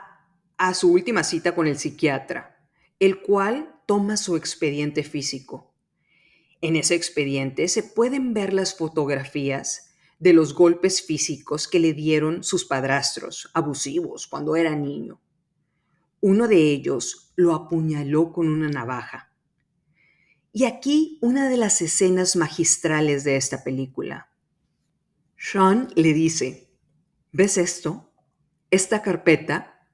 a 0.57 0.73
su 0.75 0.91
última 0.91 1.23
cita 1.23 1.55
con 1.55 1.65
el 1.65 1.79
psiquiatra, 1.79 2.63
el 2.99 3.21
cual 3.21 3.81
toma 3.87 4.15
su 4.15 4.35
expediente 4.35 5.03
físico. 5.03 5.73
En 6.61 6.75
ese 6.75 6.93
expediente 6.93 7.67
se 7.67 7.81
pueden 7.81 8.35
ver 8.35 8.53
las 8.53 8.77
fotografías 8.77 9.90
de 10.21 10.33
los 10.33 10.53
golpes 10.53 11.01
físicos 11.01 11.67
que 11.67 11.79
le 11.79 11.93
dieron 11.93 12.43
sus 12.43 12.63
padrastros 12.63 13.49
abusivos 13.55 14.27
cuando 14.27 14.55
era 14.55 14.75
niño. 14.75 15.19
Uno 16.19 16.47
de 16.47 16.57
ellos 16.57 17.33
lo 17.35 17.55
apuñaló 17.55 18.31
con 18.31 18.47
una 18.47 18.69
navaja. 18.69 19.33
Y 20.53 20.65
aquí 20.65 21.17
una 21.23 21.49
de 21.49 21.57
las 21.57 21.81
escenas 21.81 22.35
magistrales 22.35 23.23
de 23.23 23.35
esta 23.35 23.63
película. 23.63 24.29
Sean 25.37 25.91
le 25.95 26.13
dice, 26.13 26.69
¿ves 27.31 27.57
esto? 27.57 28.13
Esta 28.69 29.01
carpeta. 29.01 29.87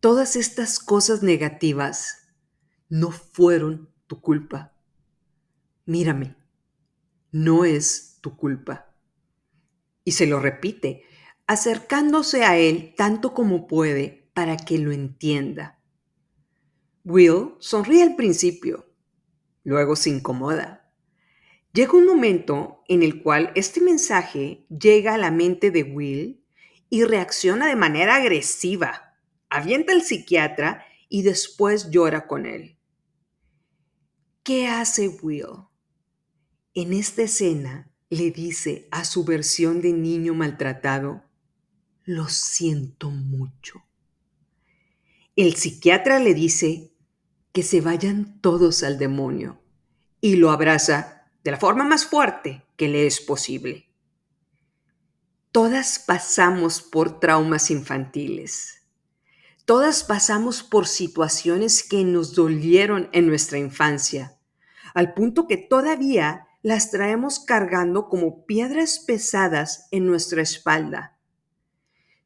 Todas 0.00 0.36
estas 0.36 0.78
cosas 0.78 1.22
negativas 1.22 2.28
no 2.90 3.10
fueron 3.10 3.88
tu 4.06 4.20
culpa. 4.20 4.74
Mírame, 5.86 6.36
no 7.30 7.64
es 7.64 8.18
tu 8.20 8.36
culpa 8.36 8.91
y 10.04 10.12
se 10.12 10.26
lo 10.26 10.40
repite, 10.40 11.04
acercándose 11.46 12.44
a 12.44 12.56
él 12.56 12.94
tanto 12.96 13.34
como 13.34 13.66
puede 13.66 14.30
para 14.34 14.56
que 14.56 14.78
lo 14.78 14.92
entienda. 14.92 15.78
Will 17.04 17.54
sonríe 17.58 18.02
al 18.02 18.16
principio, 18.16 18.86
luego 19.64 19.96
se 19.96 20.10
incomoda. 20.10 20.90
Llega 21.72 21.94
un 21.94 22.06
momento 22.06 22.82
en 22.86 23.02
el 23.02 23.22
cual 23.22 23.50
este 23.54 23.80
mensaje 23.80 24.66
llega 24.68 25.14
a 25.14 25.18
la 25.18 25.30
mente 25.30 25.70
de 25.70 25.82
Will 25.82 26.44
y 26.90 27.04
reacciona 27.04 27.66
de 27.66 27.76
manera 27.76 28.16
agresiva. 28.16 29.14
Avienta 29.48 29.92
al 29.92 30.02
psiquiatra 30.02 30.84
y 31.08 31.22
después 31.22 31.90
llora 31.90 32.26
con 32.26 32.46
él. 32.46 32.78
¿Qué 34.42 34.68
hace 34.68 35.08
Will? 35.08 35.68
En 36.74 36.92
esta 36.92 37.22
escena 37.22 37.91
le 38.16 38.30
dice 38.30 38.88
a 38.90 39.04
su 39.04 39.24
versión 39.24 39.80
de 39.80 39.92
niño 39.92 40.34
maltratado, 40.34 41.24
lo 42.04 42.28
siento 42.28 43.10
mucho. 43.10 43.82
El 45.34 45.54
psiquiatra 45.54 46.18
le 46.18 46.34
dice 46.34 46.92
que 47.52 47.62
se 47.62 47.80
vayan 47.80 48.38
todos 48.42 48.82
al 48.82 48.98
demonio 48.98 49.62
y 50.20 50.36
lo 50.36 50.50
abraza 50.50 51.30
de 51.42 51.52
la 51.52 51.56
forma 51.56 51.84
más 51.84 52.04
fuerte 52.04 52.66
que 52.76 52.88
le 52.88 53.06
es 53.06 53.18
posible. 53.20 53.88
Todas 55.50 55.98
pasamos 55.98 56.82
por 56.82 57.18
traumas 57.18 57.70
infantiles. 57.70 58.82
Todas 59.64 60.04
pasamos 60.04 60.62
por 60.62 60.86
situaciones 60.86 61.82
que 61.82 62.04
nos 62.04 62.34
dolieron 62.34 63.08
en 63.12 63.26
nuestra 63.26 63.56
infancia, 63.56 64.38
al 64.92 65.14
punto 65.14 65.46
que 65.46 65.56
todavía 65.56 66.48
las 66.62 66.90
traemos 66.90 67.40
cargando 67.40 68.08
como 68.08 68.46
piedras 68.46 69.00
pesadas 69.00 69.88
en 69.90 70.06
nuestra 70.06 70.42
espalda. 70.42 71.18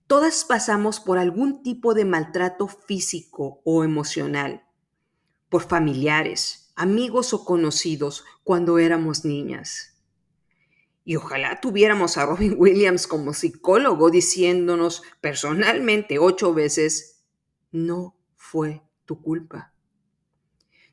Todas 0.07 0.44
pasamos 0.44 1.01
por 1.01 1.18
algún 1.18 1.62
tipo 1.62 1.94
de 1.94 2.05
maltrato 2.05 2.68
físico 2.68 3.61
o 3.64 3.83
emocional, 3.83 4.64
por 5.49 5.62
familiares, 5.62 6.70
amigos 6.77 7.33
o 7.33 7.44
conocidos 7.44 8.25
cuando 8.44 8.79
éramos 8.79 9.25
niñas. 9.25 9.96
Y 11.03 11.16
ojalá 11.16 11.61
tuviéramos 11.61 12.18
a 12.18 12.27
Robin 12.27 12.55
Williams 12.59 13.07
como 13.07 13.33
psicólogo 13.33 14.11
diciéndonos 14.11 15.03
personalmente 15.20 16.18
ocho 16.18 16.53
veces, 16.53 17.25
no 17.72 18.16
fue 18.37 18.83
tu 19.07 19.22
culpa. 19.22 19.72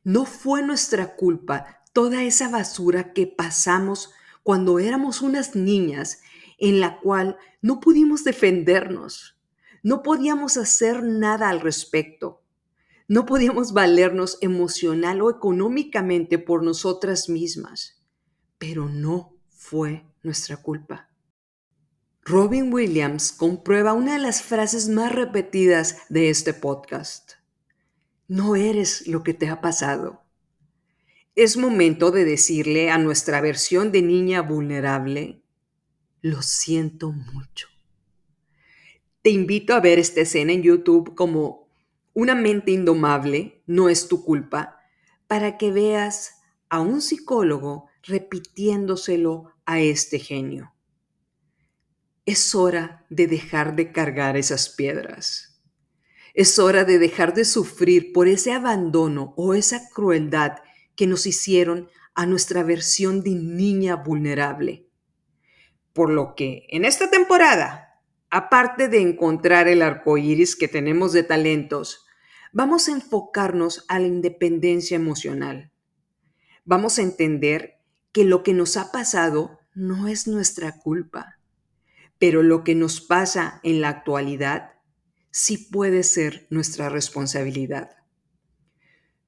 No 0.04 0.26
fue 0.26 0.62
nuestra 0.64 1.16
culpa 1.16 1.83
toda 1.94 2.24
esa 2.24 2.50
basura 2.50 3.14
que 3.14 3.28
pasamos 3.28 4.12
cuando 4.42 4.80
éramos 4.80 5.22
unas 5.22 5.56
niñas 5.56 6.22
en 6.58 6.80
la 6.80 7.00
cual 7.00 7.38
no 7.62 7.80
pudimos 7.80 8.24
defendernos, 8.24 9.38
no 9.84 10.02
podíamos 10.02 10.58
hacer 10.58 11.04
nada 11.04 11.50
al 11.50 11.62
respecto, 11.62 12.42
no 13.08 13.26
podíamos 13.26 13.74
valernos 13.74 14.38
emocional 14.42 15.22
o 15.22 15.30
económicamente 15.30 16.40
por 16.40 16.64
nosotras 16.64 17.30
mismas, 17.30 18.02
pero 18.58 18.90
no 18.90 19.36
fue 19.50 20.06
nuestra 20.24 20.58
culpa. 20.58 21.10
Robin 22.26 22.74
Williams 22.74 23.34
comprueba 23.34 23.94
una 23.94 24.14
de 24.14 24.20
las 24.20 24.42
frases 24.42 24.88
más 24.88 25.12
repetidas 25.14 25.98
de 26.08 26.30
este 26.30 26.54
podcast. 26.54 27.34
No 28.30 28.56
eres 28.56 29.08
lo 29.08 29.24
que 29.24 29.34
te 29.34 29.50
ha 29.50 29.60
pasado 29.60 30.23
es 31.36 31.58
momento 31.58 32.12
de 32.12 32.26
decirle 32.26 32.92
a 32.92 32.98
nuestra 32.98 33.42
versión 33.42 33.92
de 33.92 34.02
niña 34.02 34.42
vulnerable, 34.42 35.42
lo 36.22 36.42
siento 36.42 37.12
mucho. 37.12 37.68
Te 39.24 39.32
invito 39.32 39.74
a 39.74 39.80
ver 39.80 40.00
esta 40.00 40.22
escena 40.22 40.54
en 40.54 40.62
YouTube 40.62 41.16
como 41.16 41.64
Una 42.14 42.36
mente 42.36 42.72
indomable 42.72 43.64
no 43.66 43.90
es 43.90 44.08
tu 44.08 44.24
culpa, 44.24 44.80
para 45.28 45.58
que 45.58 45.72
veas 45.72 46.42
a 46.70 46.80
un 46.80 47.02
psicólogo 47.02 47.88
repitiéndoselo 48.04 49.52
a 49.66 49.80
este 49.80 50.20
genio. 50.20 50.76
Es 52.28 52.54
hora 52.54 53.04
de 53.10 53.26
dejar 53.26 53.76
de 53.76 53.92
cargar 53.92 54.38
esas 54.38 54.70
piedras. 54.70 55.60
Es 56.36 56.60
hora 56.60 56.86
de 56.86 57.00
dejar 57.00 57.34
de 57.34 57.46
sufrir 57.46 58.14
por 58.14 58.28
ese 58.28 58.52
abandono 58.52 59.34
o 59.36 59.56
esa 59.56 59.90
crueldad 59.90 60.58
que 60.96 61.08
nos 61.08 61.26
hicieron 61.26 61.90
a 62.16 62.26
nuestra 62.26 62.64
versión 62.64 63.24
de 63.24 63.32
niña 63.32 63.96
vulnerable. 63.96 64.88
Por 65.94 66.10
lo 66.10 66.36
que 66.36 66.66
en 66.70 66.86
esta 66.86 67.10
temporada, 67.10 68.02
aparte 68.30 68.88
de 68.88 69.02
encontrar 69.02 69.68
el 69.68 69.82
arco 69.82 70.18
iris 70.18 70.56
que 70.56 70.68
tenemos 70.68 71.14
de 71.14 71.24
talentos, 71.24 72.06
vamos 72.52 72.88
a 72.88 72.92
enfocarnos 72.92 73.86
a 73.88 74.00
la 74.00 74.08
independencia 74.08 74.96
emocional. 74.96 75.72
Vamos 76.66 76.98
a 76.98 77.02
entender 77.02 77.80
que 78.12 78.24
lo 78.24 78.44
que 78.44 78.54
nos 78.54 78.78
ha 78.78 78.92
pasado 78.92 79.60
no 79.74 80.08
es 80.08 80.28
nuestra 80.28 80.80
culpa, 80.80 81.40
pero 82.20 82.44
lo 82.44 82.64
que 82.64 82.76
nos 82.76 83.02
pasa 83.02 83.60
en 83.64 83.82
la 83.82 83.90
actualidad 83.90 84.74
sí 85.32 85.58
puede 85.58 86.04
ser 86.04 86.48
nuestra 86.52 86.90
responsabilidad. 86.90 87.98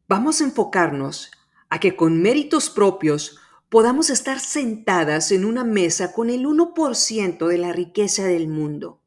Vamos 0.07 0.39
a 0.39 0.43
enfocarnos 0.43 1.31
a 1.75 1.79
que 1.81 1.97
con 1.97 2.21
méritos 2.21 2.69
propios 2.69 3.37
podamos 3.67 4.09
estar 4.09 4.39
sentadas 4.39 5.33
en 5.33 5.43
una 5.43 5.65
mesa 5.65 6.13
con 6.13 6.29
el 6.29 6.45
1% 6.45 7.47
de 7.47 7.57
la 7.57 7.73
riqueza 7.73 8.23
del 8.23 8.47
mundo. 8.47 9.01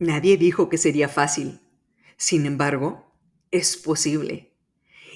Nadie 0.00 0.36
dijo 0.36 0.68
que 0.68 0.78
sería 0.78 1.08
fácil. 1.08 1.60
Sin 2.16 2.44
embargo, 2.44 3.14
es 3.52 3.76
posible. 3.76 4.52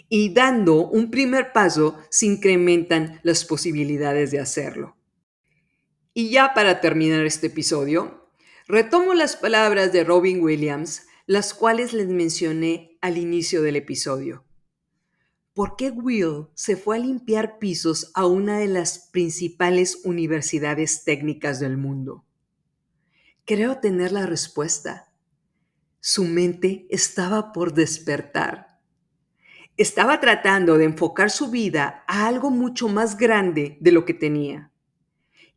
Y 0.09 0.33
dando 0.33 0.87
un 0.87 1.11
primer 1.11 1.52
paso 1.52 1.98
se 2.09 2.26
incrementan 2.26 3.18
las 3.24 3.44
posibilidades 3.44 4.30
de 4.30 4.38
hacerlo. 4.38 4.96
Y 6.14 6.30
ya 6.30 6.54
para 6.54 6.80
terminar 6.80 7.26
este 7.26 7.48
episodio, 7.48 8.30
retomo 8.68 9.14
las 9.14 9.35
palabras 9.35 9.92
de 9.92 10.04
Robin 10.04 10.40
Williams, 10.40 11.02
las 11.26 11.52
cuales 11.52 11.92
les 11.94 12.06
mencioné 12.06 12.96
al 13.00 13.18
inicio 13.18 13.61
del 13.61 13.74
episodio. 13.74 14.44
¿Por 15.61 15.77
qué 15.77 15.90
Will 15.90 16.46
se 16.55 16.75
fue 16.75 16.96
a 16.96 17.01
limpiar 17.01 17.59
pisos 17.59 18.12
a 18.14 18.25
una 18.25 18.59
de 18.59 18.66
las 18.66 19.11
principales 19.12 20.01
universidades 20.05 21.05
técnicas 21.05 21.61
del 21.61 21.77
mundo? 21.77 22.25
Creo 23.44 23.77
tener 23.77 24.11
la 24.11 24.25
respuesta. 24.25 25.12
Su 26.01 26.25
mente 26.25 26.87
estaba 26.88 27.53
por 27.53 27.75
despertar. 27.75 28.81
Estaba 29.77 30.18
tratando 30.18 30.79
de 30.79 30.87
enfocar 30.87 31.31
su 31.31 31.51
vida 31.51 32.05
a 32.09 32.27
algo 32.27 32.49
mucho 32.49 32.88
más 32.88 33.18
grande 33.18 33.77
de 33.83 33.92
lo 33.92 34.07
que 34.07 34.14
tenía. 34.14 34.73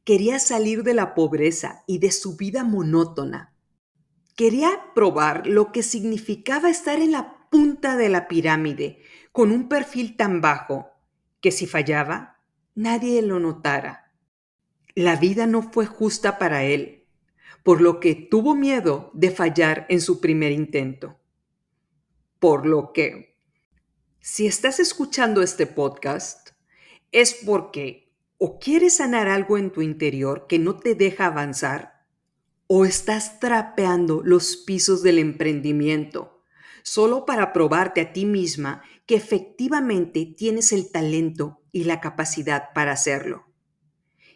Quería 0.04 0.40
salir 0.40 0.84
de 0.84 0.96
la 0.96 1.16
pobreza 1.16 1.86
y 1.88 2.00
de 2.00 2.12
su 2.12 2.36
vida 2.36 2.66
monótona. 2.66 3.56
Quería 4.36 4.70
probar 4.94 5.48
lo 5.48 5.72
que 5.72 5.82
significaba 5.82 6.70
estar 6.70 7.00
en 7.00 7.14
la 7.14 7.48
punta 7.50 7.96
de 7.96 8.10
la 8.10 8.28
pirámide 8.28 9.00
con 9.34 9.52
un 9.52 9.68
perfil 9.68 10.16
tan 10.16 10.42
bajo 10.42 10.92
que 11.42 11.52
si 11.52 11.66
fallaba, 11.66 12.40
nadie 12.76 13.22
lo 13.24 13.40
notara. 13.40 14.14
La 14.94 15.16
vida 15.16 15.48
no 15.48 15.64
fue 15.64 15.88
justa 15.88 16.38
para 16.38 16.64
él, 16.64 17.08
por 17.64 17.82
lo 17.82 18.00
que 18.00 18.14
tuvo 18.14 18.54
miedo 18.54 19.10
de 19.16 19.32
fallar 19.32 19.88
en 19.90 20.02
su 20.02 20.22
primer 20.22 20.52
intento. 20.52 21.20
Por 22.40 22.68
lo 22.68 22.94
que, 22.94 23.40
si 24.20 24.46
estás 24.46 24.80
escuchando 24.80 25.42
este 25.42 25.66
podcast, 25.66 26.50
es 27.12 27.34
porque 27.34 28.14
o 28.38 28.60
quieres 28.60 28.98
sanar 28.98 29.30
algo 29.30 29.58
en 29.58 29.72
tu 29.72 29.82
interior 29.82 30.46
que 30.48 30.60
no 30.60 30.78
te 30.78 30.94
deja 30.94 31.26
avanzar, 31.26 32.06
o 32.68 32.86
estás 32.86 33.40
trapeando 33.40 34.22
los 34.24 34.58
pisos 34.58 35.02
del 35.02 35.18
emprendimiento 35.18 36.34
solo 36.84 37.26
para 37.26 37.54
probarte 37.54 38.02
a 38.02 38.14
ti 38.14 38.26
misma 38.26 38.84
que 39.06 39.16
efectivamente 39.16 40.26
tienes 40.38 40.72
el 40.72 40.92
talento 40.92 41.62
y 41.72 41.84
la 41.84 42.00
capacidad 42.00 42.74
para 42.74 42.94
hacerlo. 42.94 43.46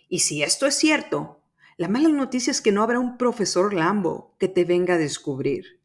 Y 0.10 0.20
si 0.20 0.44
esto 0.44 0.66
es 0.66 0.76
cierto, 0.76 1.44
la 1.78 1.88
mala 1.88 2.10
noticia 2.10 2.52
es 2.52 2.62
que 2.62 2.72
no 2.72 2.82
habrá 2.82 3.00
un 3.00 3.18
profesor 3.18 3.74
Lambo 3.74 4.36
que 4.40 4.48
te 4.48 4.66
venga 4.66 4.96
a 4.96 4.98
descubrir. 4.98 5.80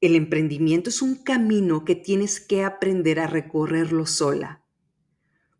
El 0.00 0.16
emprendimiento 0.16 0.88
es 0.88 1.02
un 1.02 1.16
camino 1.16 1.84
que 1.84 1.94
tienes 1.94 2.40
que 2.40 2.64
aprender 2.64 3.20
a 3.20 3.26
recorrerlo 3.26 4.06
sola. 4.06 4.64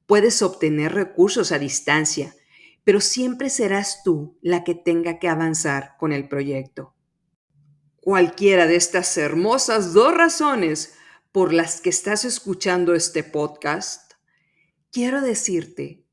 Puedes 0.06 0.40
obtener 0.40 0.94
recursos 0.94 1.52
a 1.52 1.58
distancia, 1.58 2.34
pero 2.82 3.00
siempre 3.00 3.50
serás 3.50 4.02
tú 4.02 4.38
la 4.40 4.64
que 4.64 4.74
tenga 4.74 5.18
que 5.18 5.28
avanzar 5.28 5.96
con 5.98 6.12
el 6.12 6.26
proyecto. 6.26 6.94
Cualquiera 8.00 8.66
de 8.66 8.76
estas 8.76 9.16
hermosas 9.18 9.92
dos 9.92 10.14
razones 10.14 10.94
por 11.32 11.52
las 11.52 11.80
que 11.80 11.90
estás 11.90 12.24
escuchando 12.24 12.94
este 12.94 13.22
podcast, 13.22 14.14
quiero 14.90 15.20
decirte 15.20 16.04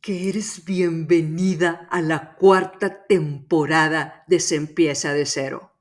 que 0.00 0.28
eres 0.28 0.64
bienvenida 0.64 1.86
a 1.90 2.02
la 2.02 2.34
cuarta 2.34 3.06
temporada 3.06 4.24
de 4.26 4.40
Se 4.40 4.56
empieza 4.56 5.12
de 5.12 5.26
cero. 5.26 5.76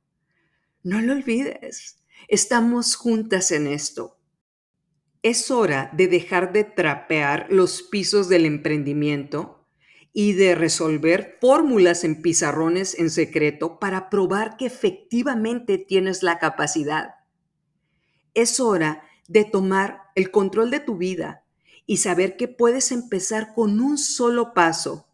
No 0.83 1.01
lo 1.01 1.13
olvides, 1.13 2.03
estamos 2.27 2.95
juntas 2.95 3.51
en 3.51 3.65
esto. 3.65 4.19
Es 5.23 5.49
hora 5.49 5.89
de 5.93 6.07
dejar 6.07 6.53
de 6.53 6.63
trapear 6.63 7.47
los 7.49 7.81
pisos 7.81 8.29
del 8.29 8.45
emprendimiento 8.45 9.67
y 10.13 10.33
de 10.33 10.53
resolver 10.53 11.37
fórmulas 11.41 12.03
en 12.03 12.21
pizarrones 12.21 12.97
en 12.99 13.09
secreto 13.09 13.79
para 13.79 14.09
probar 14.09 14.55
que 14.55 14.67
efectivamente 14.67 15.79
tienes 15.79 16.21
la 16.21 16.37
capacidad. 16.37 17.16
Es 18.37 18.59
hora 18.59 19.01
de 19.27 19.45
tomar 19.45 20.03
el 20.13 20.29
control 20.29 20.69
de 20.69 20.79
tu 20.79 20.95
vida 20.95 21.43
y 21.87 21.97
saber 21.97 22.37
que 22.37 22.47
puedes 22.47 22.91
empezar 22.91 23.55
con 23.55 23.79
un 23.79 23.97
solo 23.97 24.53
paso 24.53 25.07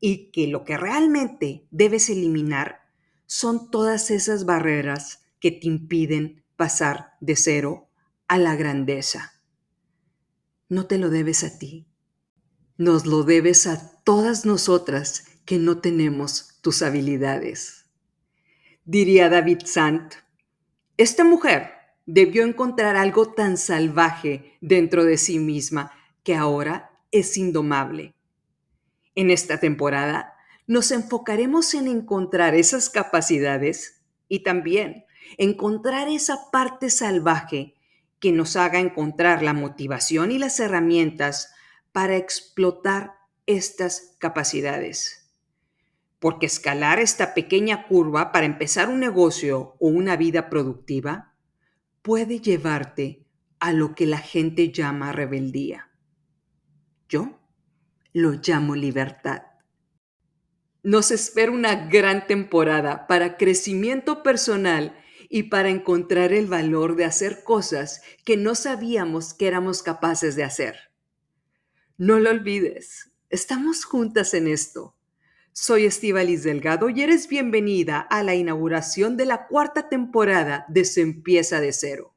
y 0.00 0.30
que 0.32 0.48
lo 0.48 0.64
que 0.64 0.76
realmente 0.76 1.66
debes 1.70 2.10
eliminar 2.10 2.82
son 3.24 3.70
todas 3.70 4.10
esas 4.10 4.44
barreras 4.44 5.22
que 5.40 5.50
te 5.50 5.66
impiden 5.66 6.44
pasar 6.56 7.14
de 7.22 7.36
cero 7.36 7.88
a 8.26 8.36
la 8.36 8.54
grandeza. 8.54 9.32
No 10.68 10.84
te 10.84 10.98
lo 10.98 11.08
debes 11.08 11.44
a 11.44 11.58
ti, 11.58 11.86
nos 12.76 13.06
lo 13.06 13.22
debes 13.22 13.66
a 13.66 14.02
todas 14.02 14.44
nosotras 14.44 15.24
que 15.46 15.56
no 15.56 15.78
tenemos 15.78 16.58
tus 16.60 16.82
habilidades. 16.82 17.86
Diría 18.84 19.30
David 19.30 19.60
Sant, 19.64 20.12
esta 20.98 21.24
mujer 21.24 21.77
debió 22.08 22.42
encontrar 22.44 22.96
algo 22.96 23.34
tan 23.34 23.58
salvaje 23.58 24.56
dentro 24.62 25.04
de 25.04 25.18
sí 25.18 25.38
misma 25.38 25.92
que 26.22 26.34
ahora 26.34 26.90
es 27.10 27.36
indomable. 27.36 28.14
En 29.14 29.30
esta 29.30 29.60
temporada 29.60 30.34
nos 30.66 30.90
enfocaremos 30.90 31.74
en 31.74 31.86
encontrar 31.86 32.54
esas 32.54 32.88
capacidades 32.88 34.00
y 34.26 34.42
también 34.42 35.04
encontrar 35.36 36.08
esa 36.08 36.50
parte 36.50 36.88
salvaje 36.88 37.74
que 38.20 38.32
nos 38.32 38.56
haga 38.56 38.78
encontrar 38.78 39.42
la 39.42 39.52
motivación 39.52 40.32
y 40.32 40.38
las 40.38 40.58
herramientas 40.60 41.52
para 41.92 42.16
explotar 42.16 43.16
estas 43.44 44.16
capacidades. 44.18 45.30
Porque 46.18 46.46
escalar 46.46 47.00
esta 47.00 47.34
pequeña 47.34 47.86
curva 47.86 48.32
para 48.32 48.46
empezar 48.46 48.88
un 48.88 48.98
negocio 48.98 49.76
o 49.78 49.88
una 49.88 50.16
vida 50.16 50.48
productiva 50.48 51.27
puede 52.02 52.40
llevarte 52.40 53.26
a 53.58 53.72
lo 53.72 53.94
que 53.94 54.06
la 54.06 54.18
gente 54.18 54.70
llama 54.72 55.12
rebeldía. 55.12 55.90
Yo 57.08 57.40
lo 58.12 58.32
llamo 58.32 58.74
libertad. 58.74 59.42
Nos 60.82 61.10
espera 61.10 61.52
una 61.52 61.88
gran 61.88 62.26
temporada 62.26 63.06
para 63.06 63.36
crecimiento 63.36 64.22
personal 64.22 64.96
y 65.28 65.44
para 65.44 65.68
encontrar 65.68 66.32
el 66.32 66.46
valor 66.46 66.96
de 66.96 67.04
hacer 67.04 67.42
cosas 67.44 68.02
que 68.24 68.36
no 68.36 68.54
sabíamos 68.54 69.34
que 69.34 69.46
éramos 69.46 69.82
capaces 69.82 70.36
de 70.36 70.44
hacer. 70.44 70.76
No 71.96 72.18
lo 72.18 72.30
olvides, 72.30 73.12
estamos 73.28 73.84
juntas 73.84 74.32
en 74.34 74.48
esto. 74.48 74.97
Soy 75.60 75.86
Estivalis 75.86 76.44
Delgado 76.44 76.88
y 76.88 77.02
eres 77.02 77.26
bienvenida 77.26 77.98
a 77.98 78.22
la 78.22 78.36
inauguración 78.36 79.16
de 79.16 79.26
la 79.26 79.48
cuarta 79.48 79.88
temporada 79.88 80.64
de 80.68 80.84
Se 80.84 81.00
empieza 81.00 81.60
de 81.60 81.72
cero. 81.72 82.14